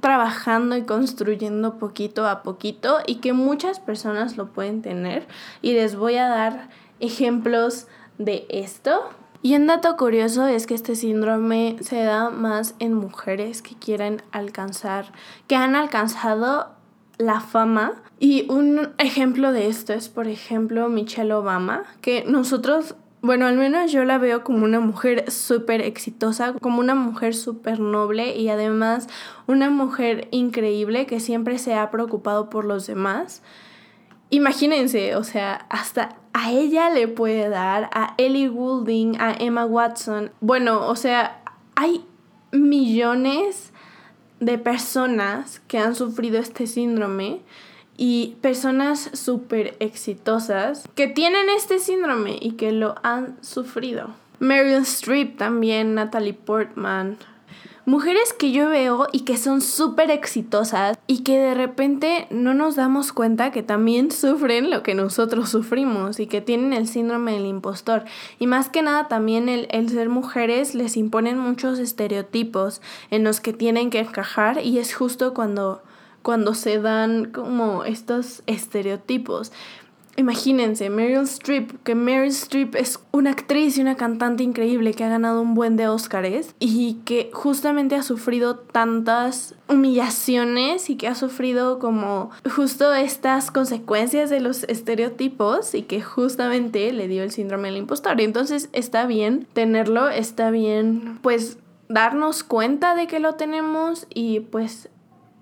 trabajando 0.00 0.76
y 0.76 0.82
construyendo 0.82 1.78
poquito 1.78 2.26
a 2.26 2.42
poquito 2.42 2.98
y 3.06 3.16
que 3.16 3.32
muchas 3.32 3.80
personas 3.80 4.36
lo 4.36 4.52
pueden 4.52 4.82
tener 4.82 5.26
y 5.60 5.72
les 5.72 5.96
voy 5.96 6.16
a 6.16 6.28
dar 6.28 6.68
ejemplos 7.00 7.86
de 8.18 8.46
esto. 8.48 9.02
Y 9.42 9.56
un 9.56 9.66
dato 9.66 9.96
curioso 9.96 10.46
es 10.46 10.66
que 10.66 10.74
este 10.74 10.94
síndrome 10.94 11.76
se 11.80 12.02
da 12.02 12.30
más 12.30 12.76
en 12.78 12.94
mujeres 12.94 13.60
que 13.60 13.74
quieren 13.74 14.22
alcanzar, 14.30 15.12
que 15.48 15.56
han 15.56 15.74
alcanzado 15.74 16.68
la 17.18 17.40
fama. 17.40 17.94
Y 18.20 18.48
un 18.50 18.92
ejemplo 18.98 19.52
de 19.52 19.66
esto 19.66 19.92
es, 19.92 20.08
por 20.08 20.28
ejemplo, 20.28 20.88
Michelle 20.88 21.32
Obama, 21.32 21.82
que 22.00 22.24
nosotros 22.24 22.94
bueno, 23.22 23.46
al 23.46 23.56
menos 23.56 23.92
yo 23.92 24.04
la 24.04 24.18
veo 24.18 24.42
como 24.42 24.64
una 24.64 24.80
mujer 24.80 25.30
súper 25.30 25.80
exitosa, 25.80 26.54
como 26.54 26.80
una 26.80 26.96
mujer 26.96 27.34
súper 27.34 27.78
noble 27.78 28.36
y 28.36 28.48
además 28.48 29.08
una 29.46 29.70
mujer 29.70 30.26
increíble 30.32 31.06
que 31.06 31.20
siempre 31.20 31.58
se 31.58 31.74
ha 31.74 31.90
preocupado 31.92 32.50
por 32.50 32.64
los 32.64 32.88
demás. 32.88 33.42
Imagínense, 34.30 35.14
o 35.14 35.22
sea, 35.22 35.66
hasta 35.70 36.16
a 36.32 36.50
ella 36.50 36.90
le 36.90 37.06
puede 37.06 37.48
dar, 37.48 37.90
a 37.92 38.14
Ellie 38.18 38.48
Goulding, 38.48 39.20
a 39.20 39.34
Emma 39.38 39.66
Watson. 39.66 40.32
Bueno, 40.40 40.88
o 40.88 40.96
sea, 40.96 41.42
hay 41.76 42.04
millones 42.50 43.72
de 44.40 44.58
personas 44.58 45.60
que 45.68 45.78
han 45.78 45.94
sufrido 45.94 46.40
este 46.40 46.66
síndrome 46.66 47.42
y 48.04 48.34
personas 48.40 49.10
súper 49.12 49.76
exitosas 49.78 50.88
que 50.96 51.06
tienen 51.06 51.48
este 51.56 51.78
síndrome 51.78 52.36
y 52.40 52.54
que 52.54 52.72
lo 52.72 52.96
han 53.04 53.36
sufrido. 53.42 54.08
Meryl 54.40 54.82
Streep 54.82 55.38
también, 55.38 55.94
Natalie 55.94 56.34
Portman. 56.34 57.16
Mujeres 57.86 58.32
que 58.32 58.50
yo 58.50 58.68
veo 58.68 59.06
y 59.12 59.20
que 59.20 59.36
son 59.36 59.60
súper 59.60 60.10
exitosas 60.10 60.98
y 61.06 61.22
que 61.22 61.38
de 61.38 61.54
repente 61.54 62.26
no 62.30 62.54
nos 62.54 62.74
damos 62.74 63.12
cuenta 63.12 63.52
que 63.52 63.62
también 63.62 64.10
sufren 64.10 64.70
lo 64.70 64.82
que 64.82 64.96
nosotros 64.96 65.48
sufrimos 65.48 66.18
y 66.18 66.26
que 66.26 66.40
tienen 66.40 66.72
el 66.72 66.88
síndrome 66.88 67.34
del 67.34 67.46
impostor. 67.46 68.02
Y 68.40 68.48
más 68.48 68.68
que 68.68 68.82
nada 68.82 69.06
también 69.06 69.48
el, 69.48 69.68
el 69.70 69.88
ser 69.90 70.08
mujeres 70.08 70.74
les 70.74 70.96
imponen 70.96 71.38
muchos 71.38 71.78
estereotipos 71.78 72.82
en 73.12 73.22
los 73.22 73.40
que 73.40 73.52
tienen 73.52 73.90
que 73.90 74.00
encajar 74.00 74.60
y 74.60 74.78
es 74.78 74.92
justo 74.92 75.34
cuando 75.34 75.82
cuando 76.22 76.54
se 76.54 76.78
dan 76.80 77.26
como 77.32 77.84
estos 77.84 78.42
estereotipos. 78.46 79.52
Imagínense, 80.16 80.90
Meryl 80.90 81.22
Streep, 81.22 81.82
que 81.84 81.94
Meryl 81.94 82.28
Streep 82.28 82.74
es 82.76 83.00
una 83.12 83.30
actriz 83.30 83.78
y 83.78 83.80
una 83.80 83.96
cantante 83.96 84.42
increíble 84.42 84.92
que 84.92 85.04
ha 85.04 85.08
ganado 85.08 85.40
un 85.40 85.54
buen 85.54 85.76
de 85.76 85.88
Óscares 85.88 86.54
y 86.58 86.98
que 87.06 87.30
justamente 87.32 87.94
ha 87.94 88.02
sufrido 88.02 88.56
tantas 88.56 89.54
humillaciones 89.70 90.90
y 90.90 90.96
que 90.96 91.08
ha 91.08 91.14
sufrido 91.14 91.78
como 91.78 92.30
justo 92.54 92.92
estas 92.92 93.50
consecuencias 93.50 94.28
de 94.28 94.40
los 94.40 94.64
estereotipos 94.64 95.74
y 95.74 95.82
que 95.84 96.02
justamente 96.02 96.92
le 96.92 97.08
dio 97.08 97.22
el 97.22 97.30
síndrome 97.30 97.68
del 97.68 97.78
impostor. 97.78 98.20
Y 98.20 98.24
entonces 98.24 98.68
está 98.74 99.06
bien 99.06 99.46
tenerlo, 99.54 100.10
está 100.10 100.50
bien 100.50 101.20
pues 101.22 101.56
darnos 101.88 102.44
cuenta 102.44 102.94
de 102.94 103.06
que 103.06 103.18
lo 103.18 103.34
tenemos 103.36 104.06
y 104.12 104.40
pues 104.40 104.90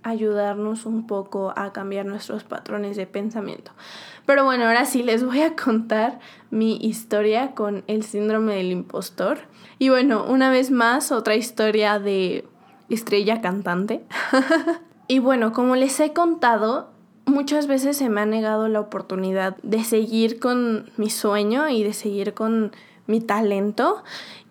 ayudarnos 0.02 0.86
un 0.86 1.06
poco 1.06 1.52
a 1.56 1.72
cambiar 1.72 2.06
nuestros 2.06 2.44
patrones 2.44 2.96
de 2.96 3.06
pensamiento. 3.06 3.72
Pero 4.26 4.44
bueno, 4.44 4.66
ahora 4.66 4.84
sí 4.84 5.02
les 5.02 5.24
voy 5.24 5.40
a 5.40 5.56
contar 5.64 6.20
mi 6.50 6.76
historia 6.76 7.54
con 7.54 7.84
el 7.86 8.02
síndrome 8.02 8.54
del 8.54 8.72
impostor. 8.72 9.38
Y 9.78 9.88
bueno, 9.88 10.24
una 10.24 10.50
vez 10.50 10.70
más, 10.70 11.12
otra 11.12 11.34
historia 11.36 11.98
de 11.98 12.44
estrella 12.88 13.40
cantante. 13.40 14.02
y 15.08 15.18
bueno, 15.18 15.52
como 15.52 15.76
les 15.76 15.98
he 16.00 16.12
contado, 16.12 16.90
muchas 17.26 17.66
veces 17.66 17.96
se 17.96 18.08
me 18.08 18.20
ha 18.20 18.26
negado 18.26 18.68
la 18.68 18.80
oportunidad 18.80 19.56
de 19.62 19.84
seguir 19.84 20.38
con 20.40 20.90
mi 20.96 21.10
sueño 21.10 21.68
y 21.68 21.82
de 21.82 21.92
seguir 21.92 22.34
con 22.34 22.72
mi 23.06 23.20
talento 23.20 24.02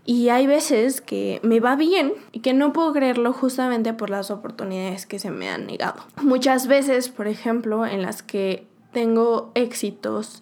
y 0.09 0.29
hay 0.29 0.47
veces 0.47 1.01
que 1.01 1.39
me 1.43 1.59
va 1.59 1.75
bien 1.75 2.13
y 2.31 2.39
que 2.39 2.51
no 2.51 2.73
puedo 2.73 2.91
creerlo 2.93 3.31
justamente 3.31 3.93
por 3.93 4.09
las 4.09 4.31
oportunidades 4.31 5.05
que 5.05 5.19
se 5.19 5.29
me 5.29 5.51
han 5.51 5.67
negado. 5.67 6.01
Muchas 6.23 6.65
veces, 6.65 7.09
por 7.09 7.27
ejemplo, 7.27 7.85
en 7.85 8.01
las 8.01 8.23
que 8.23 8.65
tengo 8.91 9.51
éxitos 9.53 10.41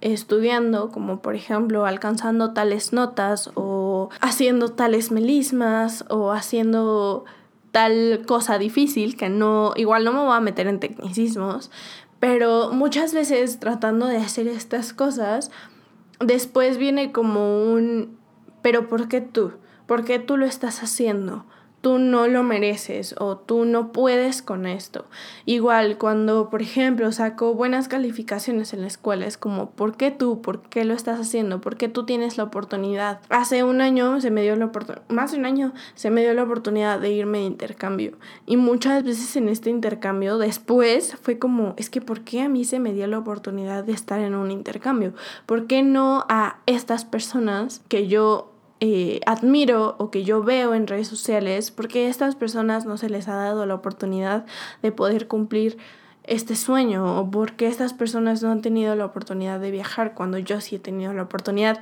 estudiando, 0.00 0.92
como 0.92 1.22
por 1.22 1.34
ejemplo 1.34 1.86
alcanzando 1.86 2.52
tales 2.52 2.92
notas 2.92 3.50
o 3.56 4.10
haciendo 4.20 4.68
tales 4.68 5.10
melismas 5.10 6.04
o 6.08 6.30
haciendo 6.30 7.24
tal 7.72 8.22
cosa 8.28 8.58
difícil 8.58 9.16
que 9.16 9.28
no, 9.28 9.72
igual 9.74 10.04
no 10.04 10.12
me 10.12 10.20
voy 10.20 10.36
a 10.36 10.40
meter 10.40 10.68
en 10.68 10.78
tecnicismos, 10.78 11.72
pero 12.20 12.70
muchas 12.72 13.12
veces 13.12 13.58
tratando 13.58 14.06
de 14.06 14.18
hacer 14.18 14.46
estas 14.46 14.92
cosas, 14.92 15.50
después 16.20 16.78
viene 16.78 17.10
como 17.10 17.72
un 17.72 18.19
pero 18.62 18.88
¿por 18.88 19.08
qué 19.08 19.20
tú? 19.20 19.52
¿Por 19.86 20.04
qué 20.04 20.18
tú 20.18 20.36
lo 20.36 20.46
estás 20.46 20.82
haciendo? 20.82 21.44
Tú 21.80 21.98
no 21.98 22.26
lo 22.26 22.42
mereces 22.42 23.14
o 23.18 23.36
tú 23.36 23.64
no 23.64 23.92
puedes 23.92 24.42
con 24.42 24.66
esto. 24.66 25.06
Igual 25.46 25.98
cuando, 25.98 26.50
por 26.50 26.62
ejemplo, 26.62 27.10
saco 27.12 27.54
buenas 27.54 27.88
calificaciones 27.88 28.72
en 28.72 28.82
la 28.82 28.86
escuela, 28.86 29.26
es 29.26 29.38
como, 29.38 29.70
¿por 29.70 29.96
qué 29.96 30.10
tú? 30.10 30.42
¿Por 30.42 30.62
qué 30.62 30.84
lo 30.84 30.94
estás 30.94 31.20
haciendo? 31.20 31.60
¿Por 31.60 31.76
qué 31.76 31.88
tú 31.88 32.04
tienes 32.04 32.36
la 32.36 32.44
oportunidad? 32.44 33.20
Hace 33.28 33.64
un 33.64 33.80
año 33.80 34.20
se 34.20 34.30
me 34.30 34.42
dio 34.42 34.56
la 34.56 34.66
oportunidad, 34.66 35.08
más 35.08 35.32
de 35.32 35.38
un 35.38 35.46
año 35.46 35.72
se 35.94 36.10
me 36.10 36.20
dio 36.20 36.34
la 36.34 36.42
oportunidad 36.42 37.00
de 37.00 37.10
irme 37.10 37.38
de 37.38 37.44
intercambio. 37.44 38.18
Y 38.46 38.56
muchas 38.56 39.02
veces 39.02 39.36
en 39.36 39.48
este 39.48 39.70
intercambio, 39.70 40.38
después 40.38 41.16
fue 41.22 41.38
como, 41.38 41.74
es 41.76 41.90
que 41.90 42.00
¿por 42.00 42.20
qué 42.22 42.42
a 42.42 42.48
mí 42.48 42.64
se 42.64 42.78
me 42.78 42.92
dio 42.92 43.06
la 43.06 43.18
oportunidad 43.18 43.84
de 43.84 43.92
estar 43.92 44.20
en 44.20 44.34
un 44.34 44.50
intercambio? 44.50 45.14
¿Por 45.46 45.66
qué 45.66 45.82
no 45.82 46.26
a 46.28 46.58
estas 46.66 47.04
personas 47.04 47.82
que 47.88 48.06
yo 48.06 48.52
eh, 48.80 49.20
admiro 49.26 49.94
o 49.98 50.10
que 50.10 50.24
yo 50.24 50.42
veo 50.42 50.74
en 50.74 50.86
redes 50.86 51.08
sociales, 51.08 51.70
porque 51.70 52.06
a 52.06 52.08
estas 52.08 52.34
personas 52.34 52.86
no 52.86 52.96
se 52.96 53.10
les 53.10 53.28
ha 53.28 53.34
dado 53.34 53.66
la 53.66 53.74
oportunidad 53.74 54.46
de 54.82 54.90
poder 54.90 55.28
cumplir 55.28 55.76
este 56.24 56.56
sueño 56.56 57.20
o 57.20 57.30
porque 57.30 57.66
estas 57.66 57.92
personas 57.92 58.42
no 58.42 58.50
han 58.50 58.62
tenido 58.62 58.94
la 58.94 59.04
oportunidad 59.04 59.60
de 59.60 59.70
viajar 59.70 60.14
cuando 60.14 60.38
yo 60.38 60.60
sí 60.60 60.76
he 60.76 60.78
tenido 60.78 61.12
la 61.12 61.22
oportunidad. 61.22 61.80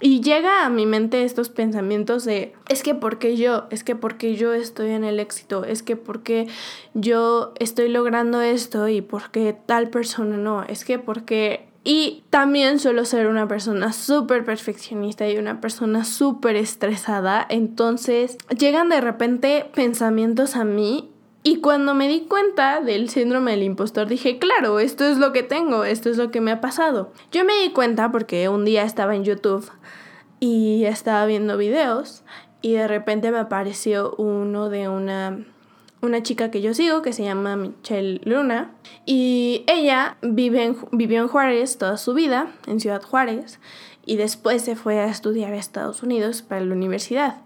Y 0.00 0.20
llega 0.20 0.64
a 0.64 0.70
mi 0.70 0.86
mente 0.86 1.24
estos 1.24 1.48
pensamientos 1.48 2.24
de, 2.24 2.54
es 2.68 2.84
que 2.84 2.94
porque 2.94 3.36
yo, 3.36 3.64
es 3.70 3.82
que 3.82 3.96
porque 3.96 4.36
yo 4.36 4.54
estoy 4.54 4.90
en 4.90 5.02
el 5.02 5.18
éxito, 5.18 5.64
es 5.64 5.82
que 5.82 5.96
porque 5.96 6.46
yo 6.94 7.52
estoy 7.58 7.88
logrando 7.88 8.40
esto 8.40 8.88
y 8.88 9.00
porque 9.00 9.56
tal 9.66 9.90
persona 9.90 10.36
no, 10.36 10.62
es 10.62 10.84
que 10.84 11.00
porque 11.00 11.67
Y 11.90 12.22
también 12.28 12.80
suelo 12.80 13.06
ser 13.06 13.28
una 13.28 13.48
persona 13.48 13.94
súper 13.94 14.44
perfeccionista 14.44 15.26
y 15.26 15.38
una 15.38 15.58
persona 15.58 16.04
súper 16.04 16.54
estresada. 16.54 17.46
Entonces 17.48 18.36
llegan 18.58 18.90
de 18.90 19.00
repente 19.00 19.70
pensamientos 19.74 20.54
a 20.54 20.64
mí 20.64 21.10
y 21.42 21.62
cuando 21.62 21.94
me 21.94 22.06
di 22.06 22.26
cuenta 22.28 22.82
del 22.82 23.08
síndrome 23.08 23.52
del 23.52 23.62
impostor, 23.62 24.06
dije, 24.06 24.38
claro, 24.38 24.80
esto 24.80 25.06
es 25.06 25.16
lo 25.16 25.32
que 25.32 25.42
tengo, 25.42 25.84
esto 25.84 26.10
es 26.10 26.18
lo 26.18 26.30
que 26.30 26.42
me 26.42 26.50
ha 26.50 26.60
pasado. 26.60 27.10
Yo 27.32 27.42
me 27.46 27.54
di 27.62 27.70
cuenta 27.70 28.12
porque 28.12 28.50
un 28.50 28.66
día 28.66 28.82
estaba 28.82 29.16
en 29.16 29.24
YouTube 29.24 29.70
y 30.40 30.84
estaba 30.84 31.24
viendo 31.24 31.56
videos 31.56 32.22
y 32.60 32.74
de 32.74 32.86
repente 32.86 33.30
me 33.30 33.38
apareció 33.38 34.14
uno 34.18 34.68
de 34.68 34.90
una, 34.90 35.38
una 36.00 36.22
chica 36.22 36.50
que 36.50 36.60
yo 36.60 36.74
sigo 36.74 37.02
que 37.02 37.12
se 37.12 37.24
llama 37.24 37.56
Michelle 37.56 38.20
Luna 38.24 38.72
y 39.04 39.64
ella 39.66 40.16
vive 40.22 40.74
vivió 40.92 41.22
en 41.22 41.28
Juárez 41.28 41.78
toda 41.78 41.96
su 41.96 42.14
vida, 42.14 42.52
en 42.66 42.80
Ciudad 42.80 43.02
Juárez, 43.02 43.58
y 44.06 44.16
después 44.16 44.62
se 44.62 44.76
fue 44.76 45.00
a 45.00 45.06
estudiar 45.06 45.52
a 45.52 45.56
Estados 45.56 46.02
Unidos 46.02 46.42
para 46.42 46.62
la 46.62 46.74
universidad. 46.74 47.42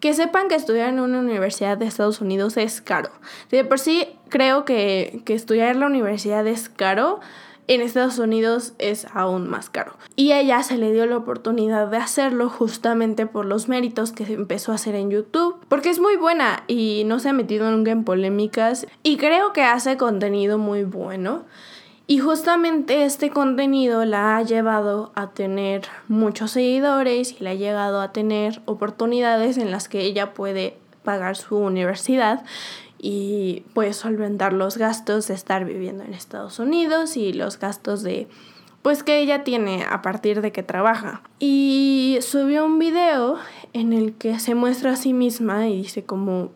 Que 0.00 0.12
sepan 0.12 0.48
que 0.48 0.54
estudiar 0.54 0.90
en 0.90 1.00
una 1.00 1.20
universidad 1.20 1.78
de 1.78 1.86
Estados 1.86 2.20
Unidos 2.20 2.56
es 2.58 2.82
caro. 2.82 3.10
De 3.50 3.64
por 3.64 3.78
sí 3.78 4.06
creo 4.28 4.64
que, 4.64 5.22
que 5.24 5.34
estudiar 5.34 5.70
en 5.70 5.80
la 5.80 5.86
universidad 5.86 6.46
es 6.46 6.68
caro, 6.68 7.20
en 7.68 7.80
Estados 7.80 8.18
Unidos 8.18 8.74
es 8.78 9.06
aún 9.12 9.48
más 9.48 9.70
caro. 9.70 9.92
Y 10.14 10.32
a 10.32 10.40
ella 10.40 10.62
se 10.62 10.78
le 10.78 10.92
dio 10.92 11.06
la 11.06 11.16
oportunidad 11.16 11.88
de 11.88 11.96
hacerlo 11.96 12.48
justamente 12.48 13.26
por 13.26 13.44
los 13.44 13.68
méritos 13.68 14.12
que 14.12 14.24
empezó 14.32 14.72
a 14.72 14.76
hacer 14.76 14.94
en 14.94 15.10
YouTube, 15.10 15.56
porque 15.68 15.90
es 15.90 16.00
muy 16.00 16.16
buena 16.16 16.64
y 16.66 17.02
no 17.06 17.18
se 17.18 17.30
ha 17.30 17.32
metido 17.32 17.70
nunca 17.70 17.90
en 17.90 18.04
polémicas 18.04 18.86
y 19.02 19.16
creo 19.16 19.52
que 19.52 19.62
hace 19.62 19.96
contenido 19.96 20.58
muy 20.58 20.84
bueno. 20.84 21.44
Y 22.08 22.18
justamente 22.20 23.04
este 23.04 23.30
contenido 23.30 24.04
la 24.04 24.36
ha 24.36 24.42
llevado 24.42 25.10
a 25.16 25.30
tener 25.30 25.88
muchos 26.06 26.52
seguidores 26.52 27.34
y 27.40 27.42
la 27.42 27.50
ha 27.50 27.54
llegado 27.54 28.00
a 28.00 28.12
tener 28.12 28.62
oportunidades 28.64 29.58
en 29.58 29.72
las 29.72 29.88
que 29.88 30.02
ella 30.02 30.32
puede 30.32 30.78
pagar 31.02 31.36
su 31.36 31.56
universidad 31.56 32.44
y 32.98 33.64
puede 33.74 33.92
solventar 33.92 34.52
los 34.52 34.78
gastos 34.78 35.28
de 35.28 35.34
estar 35.34 35.64
viviendo 35.64 36.04
en 36.04 36.14
Estados 36.14 36.58
Unidos 36.58 37.16
y 37.16 37.32
los 37.32 37.58
gastos 37.58 38.02
de 38.02 38.28
pues 38.82 39.02
que 39.02 39.18
ella 39.18 39.42
tiene 39.42 39.84
a 39.90 40.00
partir 40.00 40.42
de 40.42 40.52
que 40.52 40.62
trabaja. 40.62 41.22
Y 41.40 42.18
subió 42.20 42.64
un 42.64 42.78
video 42.78 43.36
en 43.72 43.92
el 43.92 44.14
que 44.14 44.38
se 44.38 44.54
muestra 44.54 44.92
a 44.92 44.96
sí 44.96 45.12
misma 45.12 45.66
y 45.66 45.78
dice 45.78 46.04
como 46.04 46.50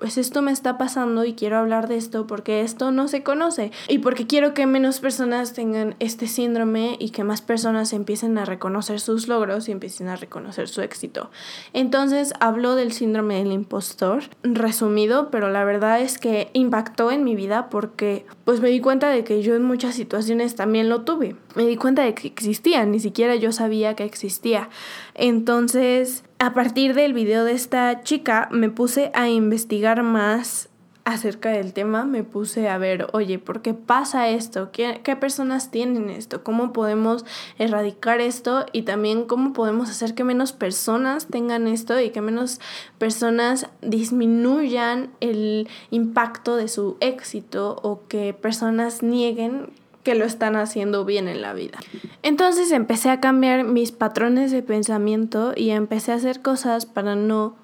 pues 0.00 0.18
esto 0.18 0.42
me 0.42 0.50
está 0.50 0.78
pasando 0.78 1.24
y 1.24 1.34
quiero 1.34 1.58
hablar 1.58 1.86
de 1.86 1.96
esto 1.96 2.26
porque 2.26 2.62
esto 2.62 2.90
no 2.90 3.06
se 3.06 3.22
conoce 3.22 3.70
y 3.86 3.98
porque 3.98 4.26
quiero 4.26 4.54
que 4.54 4.66
menos 4.66 4.98
personas 4.98 5.52
tengan 5.52 5.94
este 6.00 6.26
síndrome 6.26 6.96
y 6.98 7.10
que 7.10 7.22
más 7.22 7.42
personas 7.42 7.92
empiecen 7.92 8.38
a 8.38 8.46
reconocer 8.46 8.98
sus 8.98 9.28
logros 9.28 9.68
y 9.68 9.72
empiecen 9.72 10.08
a 10.08 10.16
reconocer 10.16 10.68
su 10.68 10.80
éxito. 10.80 11.30
Entonces 11.74 12.32
habló 12.40 12.74
del 12.74 12.92
síndrome 12.92 13.36
del 13.36 13.52
impostor, 13.52 14.24
resumido, 14.42 15.30
pero 15.30 15.50
la 15.50 15.64
verdad 15.64 16.00
es 16.00 16.18
que 16.18 16.50
impactó 16.54 17.10
en 17.10 17.22
mi 17.22 17.36
vida 17.36 17.68
porque 17.68 18.24
pues 18.44 18.60
me 18.60 18.70
di 18.70 18.80
cuenta 18.80 19.10
de 19.10 19.22
que 19.22 19.42
yo 19.42 19.54
en 19.54 19.64
muchas 19.64 19.94
situaciones 19.94 20.56
también 20.56 20.88
lo 20.88 21.02
tuve. 21.02 21.36
Me 21.54 21.66
di 21.66 21.76
cuenta 21.76 22.02
de 22.02 22.14
que 22.14 22.26
existía, 22.26 22.86
ni 22.86 23.00
siquiera 23.00 23.36
yo 23.36 23.52
sabía 23.52 23.94
que 23.94 24.04
existía. 24.04 24.70
Entonces 25.14 26.24
a 26.40 26.54
partir 26.54 26.94
del 26.94 27.12
video 27.12 27.44
de 27.44 27.52
esta 27.52 28.02
chica 28.02 28.48
me 28.50 28.70
puse 28.70 29.10
a 29.14 29.28
investigar 29.28 30.02
más 30.02 30.70
acerca 31.04 31.50
del 31.50 31.74
tema, 31.74 32.06
me 32.06 32.24
puse 32.24 32.70
a 32.70 32.78
ver, 32.78 33.08
oye, 33.12 33.38
¿por 33.38 33.60
qué 33.60 33.74
pasa 33.74 34.28
esto? 34.30 34.70
¿Qué, 34.72 35.02
¿Qué, 35.04 35.16
personas 35.16 35.70
tienen 35.70 36.08
esto? 36.08 36.42
¿Cómo 36.42 36.72
podemos 36.72 37.26
erradicar 37.58 38.22
esto? 38.22 38.64
Y 38.72 38.82
también 38.82 39.24
cómo 39.24 39.52
podemos 39.52 39.90
hacer 39.90 40.14
que 40.14 40.24
menos 40.24 40.52
personas 40.52 41.26
tengan 41.26 41.68
esto 41.68 42.00
y 42.00 42.08
que 42.08 42.22
menos 42.22 42.58
personas 42.96 43.68
disminuyan 43.82 45.10
el 45.20 45.68
impacto 45.90 46.56
de 46.56 46.68
su 46.68 46.96
éxito 47.00 47.76
o 47.82 48.00
que 48.08 48.32
personas 48.32 49.02
nieguen 49.02 49.72
que 50.02 50.14
lo 50.14 50.24
están 50.24 50.56
haciendo 50.56 51.04
bien 51.04 51.28
en 51.28 51.42
la 51.42 51.52
vida. 51.52 51.78
Entonces 52.22 52.72
empecé 52.72 53.10
a 53.10 53.20
cambiar 53.20 53.64
mis 53.64 53.92
patrones 53.92 54.50
de 54.50 54.62
pensamiento 54.62 55.52
y 55.56 55.70
empecé 55.70 56.12
a 56.12 56.16
hacer 56.16 56.40
cosas 56.40 56.86
para 56.86 57.16
no 57.16 57.54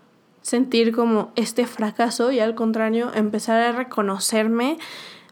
sentir 0.43 0.95
como 0.95 1.33
este 1.35 1.67
fracaso 1.67 2.31
y 2.31 2.41
al 2.41 2.55
contrario 2.55 3.11
empezar 3.15 3.61
a 3.61 3.73
reconocerme 3.73 4.79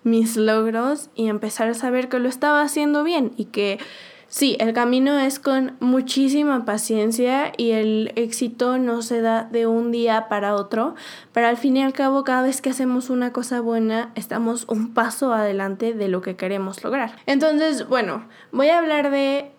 mis 0.02 0.36
logros 0.36 1.08
y 1.14 1.28
empezar 1.28 1.68
a 1.68 1.74
saber 1.74 2.08
que 2.08 2.18
lo 2.18 2.28
estaba 2.28 2.62
haciendo 2.62 3.04
bien 3.04 3.32
y 3.36 3.46
que 3.46 3.78
Sí, 4.28 4.56
el 4.58 4.72
camino 4.72 5.18
es 5.18 5.38
con 5.38 5.76
muchísima 5.80 6.64
paciencia 6.64 7.52
y 7.56 7.70
el 7.70 8.12
éxito 8.16 8.78
no 8.78 9.02
se 9.02 9.20
da 9.20 9.44
de 9.44 9.66
un 9.66 9.92
día 9.92 10.28
para 10.28 10.54
otro, 10.54 10.94
pero 11.32 11.46
al 11.46 11.56
fin 11.56 11.76
y 11.76 11.82
al 11.82 11.92
cabo 11.92 12.24
cada 12.24 12.42
vez 12.42 12.60
que 12.60 12.70
hacemos 12.70 13.10
una 13.10 13.32
cosa 13.32 13.60
buena 13.60 14.10
estamos 14.14 14.66
un 14.68 14.92
paso 14.92 15.32
adelante 15.32 15.94
de 15.94 16.08
lo 16.08 16.20
que 16.20 16.36
queremos 16.36 16.82
lograr. 16.82 17.16
Entonces, 17.26 17.88
bueno, 17.88 18.24
voy 18.50 18.68
a 18.68 18.78
hablar 18.78 19.10
de 19.10 19.50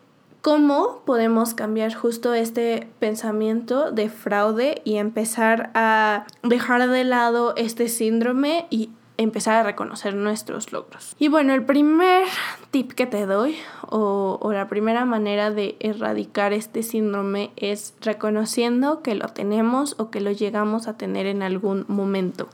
cómo 0.42 1.02
podemos 1.06 1.56
cambiar 1.56 1.94
justo 1.96 2.36
este 2.36 2.88
pensamiento 3.00 3.92
de 3.92 4.10
fraude 4.10 4.82
y 4.84 4.98
empezar 4.98 5.72
a 5.74 6.28
dejar 6.44 6.88
de 6.88 7.04
lado 7.04 7.56
este 7.58 7.88
síndrome 7.88 8.68
y 8.70 8.92
empezar 9.18 9.56
a 9.56 9.64
reconocer 9.64 10.16
nuestros 10.16 10.72
logros. 10.72 11.16
Y 11.20 11.28
bueno, 11.28 11.54
el 11.54 11.64
primer 11.64 12.28
tip 12.72 12.92
que 12.92 13.06
te 13.06 13.26
doy 13.26 13.56
o, 13.90 14.40
la 14.54 14.68
primera 14.68 15.06
manera 15.06 15.52
de 15.52 15.76
erradicar 15.80 16.54
este 16.54 16.84
síndrome 16.84 17.52
es 17.56 17.94
reconociendo 18.02 19.02
que 19.02 19.16
lo 19.16 19.28
tenemos 19.28 19.96
o 19.98 20.10
que 20.10 20.22
lo 20.22 20.32
llegamos 20.32 20.88
a 20.88 20.98
tener 20.98 21.26
en 21.26 21.44
algún 21.44 21.86
momento. 21.88 22.48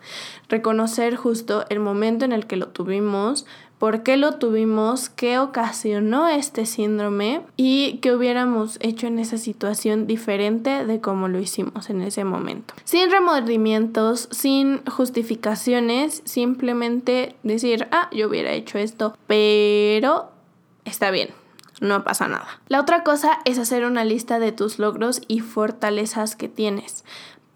Reconocer 0.49 1.15
justo 1.15 1.65
el 1.69 1.79
momento 1.79 2.25
en 2.25 2.31
el 2.31 2.47
que 2.47 2.57
lo 2.57 2.67
tuvimos, 2.67 3.45
por 3.81 4.03
qué 4.03 4.15
lo 4.15 4.33
tuvimos, 4.33 5.09
qué 5.09 5.39
ocasionó 5.39 6.27
este 6.27 6.67
síndrome 6.67 7.41
y 7.57 7.97
qué 7.97 8.13
hubiéramos 8.13 8.77
hecho 8.79 9.07
en 9.07 9.17
esa 9.17 9.39
situación 9.39 10.05
diferente 10.05 10.85
de 10.85 11.01
cómo 11.01 11.27
lo 11.27 11.39
hicimos 11.39 11.89
en 11.89 12.03
ese 12.03 12.23
momento. 12.23 12.75
Sin 12.83 13.09
remordimientos, 13.09 14.27
sin 14.29 14.85
justificaciones, 14.85 16.21
simplemente 16.25 17.35
decir, 17.41 17.87
ah, 17.89 18.07
yo 18.11 18.29
hubiera 18.29 18.51
hecho 18.51 18.77
esto, 18.77 19.17
pero 19.25 20.29
está 20.85 21.09
bien, 21.09 21.29
no 21.79 22.03
pasa 22.03 22.27
nada. 22.27 22.61
La 22.67 22.79
otra 22.79 23.01
cosa 23.01 23.39
es 23.45 23.57
hacer 23.57 23.83
una 23.85 24.05
lista 24.05 24.37
de 24.37 24.51
tus 24.51 24.77
logros 24.77 25.23
y 25.27 25.39
fortalezas 25.39 26.35
que 26.35 26.47
tienes. 26.47 27.03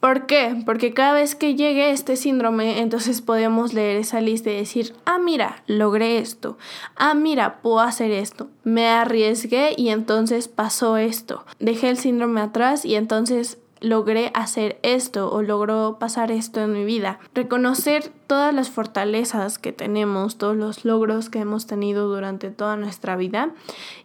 ¿Por 0.05 0.27
qué? 0.27 0.61
Porque 0.67 0.93
cada 0.93 1.13
vez 1.13 1.33
que 1.33 1.55
llegue 1.55 1.89
este 1.89 2.15
síndrome, 2.15 2.79
entonces 2.79 3.23
podemos 3.23 3.73
leer 3.73 3.97
esa 3.97 4.21
lista 4.21 4.51
y 4.51 4.55
decir, 4.55 4.93
ah, 5.05 5.17
mira, 5.17 5.63
logré 5.65 6.19
esto, 6.19 6.59
ah, 6.95 7.15
mira, 7.15 7.59
puedo 7.63 7.79
hacer 7.79 8.11
esto, 8.11 8.47
me 8.63 8.87
arriesgué 8.87 9.73
y 9.75 9.89
entonces 9.89 10.47
pasó 10.47 10.97
esto, 10.97 11.43
dejé 11.57 11.89
el 11.89 11.97
síndrome 11.97 12.41
atrás 12.41 12.85
y 12.85 12.93
entonces 12.93 13.57
logré 13.81 14.29
hacer 14.35 14.77
esto 14.83 15.31
o 15.31 15.41
logró 15.41 15.97
pasar 15.99 16.29
esto 16.29 16.61
en 16.61 16.73
mi 16.73 16.85
vida. 16.85 17.17
Reconocer 17.33 18.11
todas 18.27 18.53
las 18.53 18.69
fortalezas 18.69 19.57
que 19.57 19.73
tenemos, 19.73 20.37
todos 20.37 20.55
los 20.55 20.85
logros 20.85 21.31
que 21.31 21.39
hemos 21.39 21.65
tenido 21.65 22.07
durante 22.07 22.51
toda 22.51 22.75
nuestra 22.77 23.15
vida. 23.15 23.49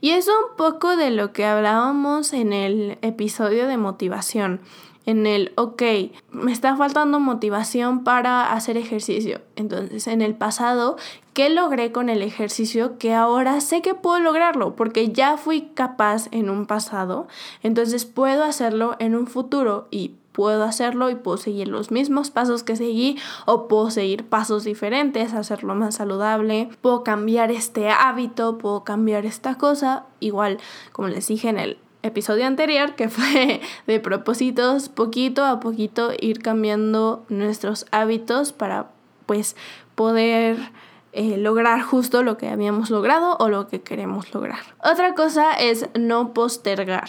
Y 0.01 0.11
es 0.11 0.29
un 0.29 0.57
poco 0.57 0.97
de 0.97 1.11
lo 1.11 1.35
que 1.35 1.45
hablábamos 1.45 2.33
en 2.33 2.55
el 2.55 2.97
episodio 3.03 3.69
de 3.69 3.77
motivación 3.77 4.61
en 5.07 5.27
el, 5.27 5.53
ok, 5.57 5.83
me 6.31 6.53
está 6.53 6.77
faltando 6.77 7.21
motivación 7.21 8.05
para 8.05 8.53
hacer 8.53 8.77
ejercicio. 8.77 9.41
Entonces, 9.57 10.07
en 10.07 10.23
el 10.23 10.35
pasado, 10.35 10.97
¿qué 11.33 11.49
logré 11.49 11.93
con 11.93 12.09
el 12.09 12.23
ejercicio 12.23 12.99
que 12.99 13.15
ahora 13.15 13.61
sé 13.61 13.83
que 13.83 13.95
puedo 13.95 14.21
lograrlo? 14.21 14.77
Porque 14.77 15.11
ya 15.11 15.37
fui 15.37 15.71
capaz 15.75 16.29
en 16.31 16.51
un 16.51 16.67
pasado, 16.67 17.29
entonces 17.63 18.05
puedo 18.05 18.45
hacerlo 18.45 18.97
en 18.99 19.15
un 19.15 19.27
futuro 19.27 19.89
y 19.91 20.17
puedo 20.33 20.65
hacerlo 20.65 21.11
y 21.11 21.17
puedo 21.17 21.37
seguir 21.37 21.69
los 21.69 21.91
mismos 21.91 22.31
pasos 22.31 22.63
que 22.63 22.77
seguí 22.77 23.19
o 23.47 23.69
puedo 23.69 23.91
seguir 23.91 24.29
pasos 24.29 24.65
diferentes, 24.65 25.35
hacerlo 25.35 25.75
más 25.75 25.97
saludable, 25.97 26.69
puedo 26.81 27.03
cambiar 27.03 27.51
este 27.51 27.91
hábito, 27.91 28.59
puedo 28.59 28.85
cambiar 28.85 29.27
esta 29.27 29.57
cosa, 29.57 30.05
igual 30.21 30.59
como 30.93 31.09
les 31.09 31.27
dije 31.27 31.49
en 31.49 31.59
el 31.59 31.79
episodio 32.03 32.47
anterior, 32.47 32.95
que 32.95 33.09
fue 33.09 33.61
de 33.87 34.01
propósitos, 34.01 34.89
poquito 34.89 35.45
a 35.45 35.61
poquito 35.61 36.13
ir 36.21 36.41
cambiando 36.41 37.25
nuestros 37.29 37.87
hábitos 37.91 38.53
para 38.53 38.91
pues 39.27 39.57
poder 39.95 40.59
eh, 41.13 41.37
lograr 41.37 41.83
justo 41.83 42.23
lo 42.23 42.37
que 42.37 42.49
habíamos 42.49 42.91
logrado 42.91 43.37
o 43.39 43.49
lo 43.49 43.69
que 43.69 43.81
queremos 43.81 44.33
lograr. 44.33 44.61
Otra 44.83 45.15
cosa 45.15 45.53
es 45.53 45.89
no 45.99 46.33
postergar. 46.33 47.09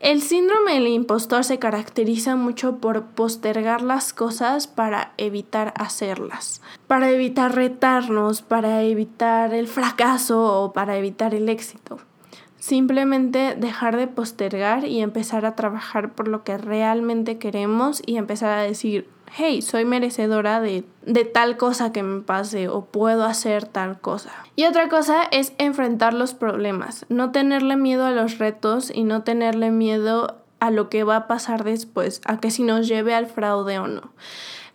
El 0.00 0.20
síndrome 0.20 0.74
del 0.74 0.88
impostor 0.88 1.44
se 1.44 1.58
caracteriza 1.58 2.36
mucho 2.36 2.76
por 2.76 3.04
postergar 3.06 3.80
las 3.80 4.12
cosas 4.12 4.66
para 4.66 5.14
evitar 5.16 5.72
hacerlas, 5.76 6.60
para 6.86 7.10
evitar 7.10 7.54
retarnos, 7.54 8.42
para 8.42 8.82
evitar 8.82 9.54
el 9.54 9.66
fracaso 9.66 10.62
o 10.62 10.72
para 10.72 10.98
evitar 10.98 11.34
el 11.34 11.48
éxito. 11.48 11.98
Simplemente 12.64 13.56
dejar 13.58 13.94
de 13.94 14.06
postergar 14.06 14.86
y 14.86 15.02
empezar 15.02 15.44
a 15.44 15.54
trabajar 15.54 16.14
por 16.14 16.28
lo 16.28 16.44
que 16.44 16.56
realmente 16.56 17.36
queremos 17.36 18.02
y 18.06 18.16
empezar 18.16 18.58
a 18.58 18.62
decir, 18.62 19.06
hey, 19.36 19.60
soy 19.60 19.84
merecedora 19.84 20.62
de, 20.62 20.86
de, 21.04 21.26
tal 21.26 21.58
cosa 21.58 21.92
que 21.92 22.02
me 22.02 22.22
pase 22.22 22.70
o 22.70 22.86
puedo 22.86 23.24
hacer 23.24 23.66
tal 23.66 24.00
cosa. 24.00 24.30
Y 24.56 24.64
otra 24.64 24.88
cosa 24.88 25.24
es 25.30 25.52
enfrentar 25.58 26.14
los 26.14 26.32
problemas, 26.32 27.04
no 27.10 27.32
tenerle 27.32 27.76
miedo 27.76 28.06
a 28.06 28.12
los 28.12 28.38
retos 28.38 28.90
y 28.90 29.04
no 29.04 29.24
tenerle 29.24 29.70
miedo 29.70 30.38
a 30.58 30.70
lo 30.70 30.88
que 30.88 31.04
va 31.04 31.16
a 31.16 31.26
pasar 31.26 31.64
después, 31.64 32.22
a 32.24 32.40
que 32.40 32.50
si 32.50 32.62
nos 32.62 32.88
lleve 32.88 33.14
al 33.14 33.26
fraude 33.26 33.78
o 33.78 33.88
no. 33.88 34.14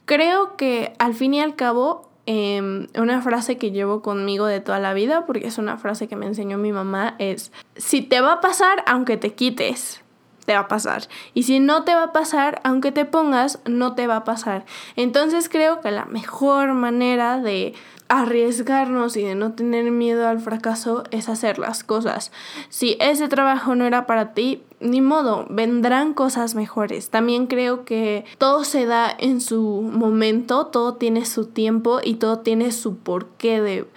Creo 0.05 0.57
que 0.57 0.93
al 0.99 1.15
fin 1.15 1.33
y 1.33 1.41
al 1.41 1.55
cabo 1.55 2.08
em, 2.31 2.85
una 2.93 3.23
frase 3.23 3.57
que 3.57 3.71
llevo 3.71 4.03
conmigo 4.03 4.45
de 4.45 4.59
toda 4.59 4.77
la 4.77 4.93
vida, 4.93 5.25
porque 5.25 5.47
es 5.47 5.57
una 5.57 5.77
frase 5.77 6.07
que 6.07 6.15
me 6.15 6.27
enseñó 6.27 6.59
mi 6.59 6.71
mamá, 6.71 7.15
es, 7.17 7.51
si 7.75 8.03
te 8.03 8.21
va 8.21 8.33
a 8.33 8.39
pasar, 8.39 8.83
aunque 8.85 9.17
te 9.17 9.33
quites, 9.33 10.03
te 10.49 10.55
va 10.55 10.61
a 10.61 10.67
pasar. 10.67 11.03
Y 11.35 11.43
si 11.43 11.59
no 11.59 11.83
te 11.83 11.93
va 11.93 12.05
a 12.05 12.11
pasar, 12.11 12.59
aunque 12.63 12.91
te 12.91 13.05
pongas, 13.05 13.59
no 13.65 13.93
te 13.93 14.07
va 14.07 14.15
a 14.15 14.23
pasar. 14.23 14.65
Entonces 14.95 15.47
creo 15.47 15.79
que 15.79 15.91
la 15.91 16.05
mejor 16.05 16.73
manera 16.73 17.37
de 17.37 17.75
arriesgarnos 18.07 19.15
y 19.15 19.21
de 19.21 19.35
no 19.35 19.51
tener 19.51 19.91
miedo 19.91 20.27
al 20.27 20.39
fracaso 20.39 21.03
es 21.11 21.29
hacer 21.29 21.59
las 21.59 21.83
cosas. 21.83 22.31
Si 22.69 22.97
ese 22.99 23.27
trabajo 23.27 23.75
no 23.75 23.85
era 23.85 24.07
para 24.07 24.33
ti, 24.33 24.63
ni 24.79 25.01
modo, 25.01 25.45
vendrán 25.51 26.15
cosas 26.15 26.55
mejores. 26.55 27.11
También 27.11 27.45
creo 27.45 27.85
que 27.85 28.25
todo 28.39 28.63
se 28.63 28.87
da 28.87 29.15
en 29.19 29.41
su 29.41 29.83
momento, 29.83 30.65
todo 30.65 30.95
tiene 30.95 31.25
su 31.25 31.45
tiempo 31.45 31.99
y 32.03 32.15
todo 32.15 32.39
tiene 32.39 32.71
su 32.71 32.97
porqué 32.97 33.61
de, 33.61 33.87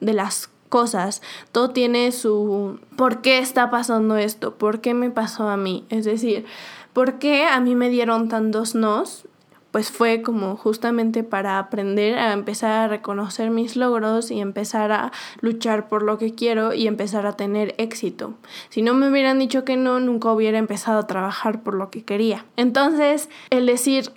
de 0.00 0.12
las 0.12 0.51
cosas. 0.72 1.20
Todo 1.52 1.68
tiene 1.68 2.12
su 2.12 2.80
por 2.96 3.20
qué 3.20 3.38
está 3.38 3.70
pasando 3.70 4.16
esto, 4.16 4.54
por 4.54 4.80
qué 4.80 4.94
me 4.94 5.10
pasó 5.10 5.50
a 5.50 5.58
mí. 5.58 5.84
Es 5.90 6.06
decir, 6.06 6.46
por 6.94 7.18
qué 7.18 7.44
a 7.44 7.60
mí 7.60 7.74
me 7.74 7.90
dieron 7.90 8.28
tantos 8.28 8.74
nos. 8.74 9.28
Pues 9.70 9.90
fue 9.90 10.20
como 10.20 10.56
justamente 10.56 11.24
para 11.24 11.58
aprender 11.58 12.18
a 12.18 12.34
empezar 12.34 12.72
a 12.72 12.88
reconocer 12.88 13.50
mis 13.50 13.74
logros 13.74 14.30
y 14.30 14.38
empezar 14.38 14.92
a 14.92 15.12
luchar 15.40 15.88
por 15.88 16.02
lo 16.02 16.18
que 16.18 16.34
quiero 16.34 16.74
y 16.74 16.86
empezar 16.86 17.24
a 17.26 17.36
tener 17.38 17.74
éxito. 17.78 18.34
Si 18.68 18.82
no 18.82 18.92
me 18.92 19.08
hubieran 19.08 19.38
dicho 19.38 19.64
que 19.64 19.78
no, 19.78 19.98
nunca 19.98 20.30
hubiera 20.30 20.58
empezado 20.58 21.00
a 21.00 21.06
trabajar 21.06 21.62
por 21.62 21.72
lo 21.72 21.90
que 21.90 22.04
quería. 22.04 22.44
Entonces, 22.56 23.30
el 23.48 23.64
decir, 23.64 24.10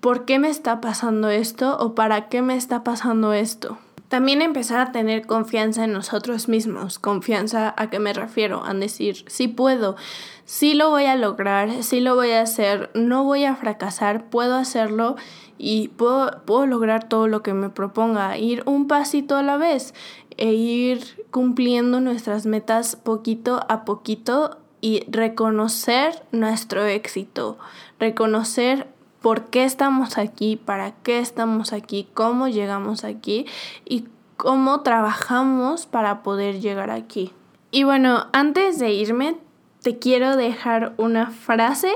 ¿por 0.00 0.24
qué 0.26 0.38
me 0.38 0.48
está 0.48 0.80
pasando 0.80 1.28
esto? 1.28 1.76
o 1.80 1.96
¿para 1.96 2.28
qué 2.28 2.40
me 2.40 2.54
está 2.54 2.84
pasando 2.84 3.32
esto? 3.32 3.78
También 4.14 4.42
empezar 4.42 4.78
a 4.78 4.92
tener 4.92 5.26
confianza 5.26 5.82
en 5.82 5.92
nosotros 5.92 6.48
mismos. 6.48 7.00
Confianza 7.00 7.74
a 7.76 7.90
qué 7.90 7.98
me 7.98 8.12
refiero, 8.12 8.64
a 8.64 8.72
decir, 8.72 9.24
sí 9.26 9.48
puedo, 9.48 9.96
sí 10.44 10.74
lo 10.74 10.88
voy 10.88 11.06
a 11.06 11.16
lograr, 11.16 11.82
sí 11.82 11.98
lo 11.98 12.14
voy 12.14 12.30
a 12.30 12.42
hacer, 12.42 12.90
no 12.94 13.24
voy 13.24 13.44
a 13.44 13.56
fracasar, 13.56 14.30
puedo 14.30 14.54
hacerlo 14.54 15.16
y 15.58 15.88
puedo, 15.88 16.66
lograr 16.66 17.08
todo 17.08 17.26
lo 17.26 17.42
que 17.42 17.54
me 17.54 17.70
proponga, 17.70 18.38
ir 18.38 18.62
un 18.66 18.86
pasito 18.86 19.36
a 19.36 19.42
la 19.42 19.56
vez 19.56 19.94
e 20.36 20.52
ir 20.52 21.26
cumpliendo 21.32 22.00
nuestras 22.00 22.46
metas 22.46 22.94
poquito 22.94 23.66
a 23.68 23.84
poquito 23.84 24.58
y 24.80 25.02
reconocer 25.08 26.22
nuestro 26.30 26.84
éxito, 26.84 27.58
reconocer 27.98 28.93
por 29.24 29.46
qué 29.46 29.64
estamos 29.64 30.18
aquí, 30.18 30.56
para 30.56 30.90
qué 31.02 31.18
estamos 31.18 31.72
aquí, 31.72 32.06
cómo 32.12 32.46
llegamos 32.46 33.04
aquí 33.04 33.46
y 33.86 34.04
cómo 34.36 34.82
trabajamos 34.82 35.86
para 35.86 36.22
poder 36.22 36.60
llegar 36.60 36.90
aquí. 36.90 37.32
Y 37.70 37.84
bueno, 37.84 38.26
antes 38.34 38.78
de 38.78 38.92
irme, 38.92 39.38
te 39.80 39.98
quiero 39.98 40.36
dejar 40.36 40.92
una 40.98 41.30
frase, 41.30 41.90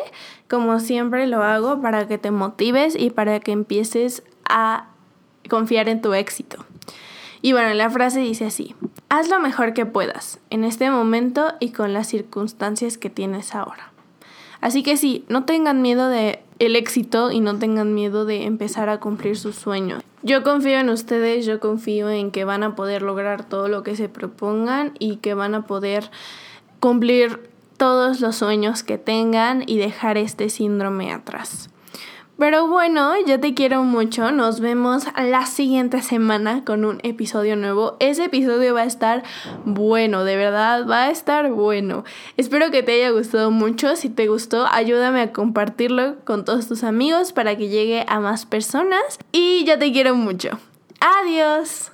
como 0.48 0.80
siempre 0.80 1.26
lo 1.26 1.42
hago, 1.42 1.82
para 1.82 2.08
que 2.08 2.16
te 2.16 2.30
motives 2.30 2.96
y 2.98 3.10
para 3.10 3.40
que 3.40 3.52
empieces 3.52 4.22
a 4.48 4.86
confiar 5.50 5.90
en 5.90 6.00
tu 6.00 6.14
éxito. 6.14 6.64
Y 7.42 7.52
bueno, 7.52 7.74
la 7.74 7.90
frase 7.90 8.20
dice 8.20 8.46
así, 8.46 8.74
haz 9.10 9.28
lo 9.28 9.38
mejor 9.38 9.74
que 9.74 9.84
puedas 9.84 10.40
en 10.48 10.64
este 10.64 10.90
momento 10.90 11.52
y 11.60 11.72
con 11.72 11.92
las 11.92 12.06
circunstancias 12.06 12.96
que 12.96 13.10
tienes 13.10 13.54
ahora. 13.54 13.92
Así 14.62 14.82
que 14.82 14.96
sí, 14.96 15.26
no 15.28 15.44
tengan 15.44 15.82
miedo 15.82 16.08
de 16.08 16.42
el 16.58 16.76
éxito 16.76 17.30
y 17.30 17.40
no 17.40 17.58
tengan 17.58 17.94
miedo 17.94 18.24
de 18.24 18.44
empezar 18.44 18.88
a 18.88 19.00
cumplir 19.00 19.36
sus 19.36 19.56
sueños. 19.56 20.02
Yo 20.22 20.42
confío 20.42 20.78
en 20.78 20.90
ustedes, 20.90 21.46
yo 21.46 21.60
confío 21.60 22.10
en 22.10 22.30
que 22.30 22.44
van 22.44 22.62
a 22.62 22.74
poder 22.74 23.02
lograr 23.02 23.44
todo 23.44 23.68
lo 23.68 23.82
que 23.82 23.96
se 23.96 24.08
propongan 24.08 24.92
y 24.98 25.16
que 25.16 25.34
van 25.34 25.54
a 25.54 25.66
poder 25.66 26.10
cumplir 26.80 27.48
todos 27.76 28.20
los 28.20 28.36
sueños 28.36 28.82
que 28.82 28.98
tengan 28.98 29.62
y 29.66 29.78
dejar 29.78 30.18
este 30.18 30.50
síndrome 30.50 31.12
atrás. 31.12 31.70
Pero 32.38 32.68
bueno, 32.68 33.14
yo 33.26 33.40
te 33.40 33.52
quiero 33.52 33.82
mucho. 33.82 34.30
Nos 34.30 34.60
vemos 34.60 35.06
la 35.16 35.44
siguiente 35.44 36.02
semana 36.02 36.64
con 36.64 36.84
un 36.84 37.00
episodio 37.02 37.56
nuevo. 37.56 37.96
Ese 37.98 38.26
episodio 38.26 38.74
va 38.74 38.82
a 38.82 38.84
estar 38.84 39.24
bueno, 39.64 40.22
de 40.22 40.36
verdad, 40.36 40.86
va 40.88 41.04
a 41.04 41.10
estar 41.10 41.50
bueno. 41.50 42.04
Espero 42.36 42.70
que 42.70 42.84
te 42.84 42.92
haya 42.92 43.10
gustado 43.10 43.50
mucho. 43.50 43.96
Si 43.96 44.08
te 44.08 44.28
gustó, 44.28 44.66
ayúdame 44.70 45.20
a 45.20 45.32
compartirlo 45.32 46.14
con 46.24 46.44
todos 46.44 46.68
tus 46.68 46.84
amigos 46.84 47.32
para 47.32 47.56
que 47.56 47.68
llegue 47.68 48.04
a 48.06 48.20
más 48.20 48.46
personas. 48.46 49.18
Y 49.32 49.64
yo 49.64 49.76
te 49.80 49.92
quiero 49.92 50.14
mucho. 50.14 50.60
Adiós. 51.00 51.90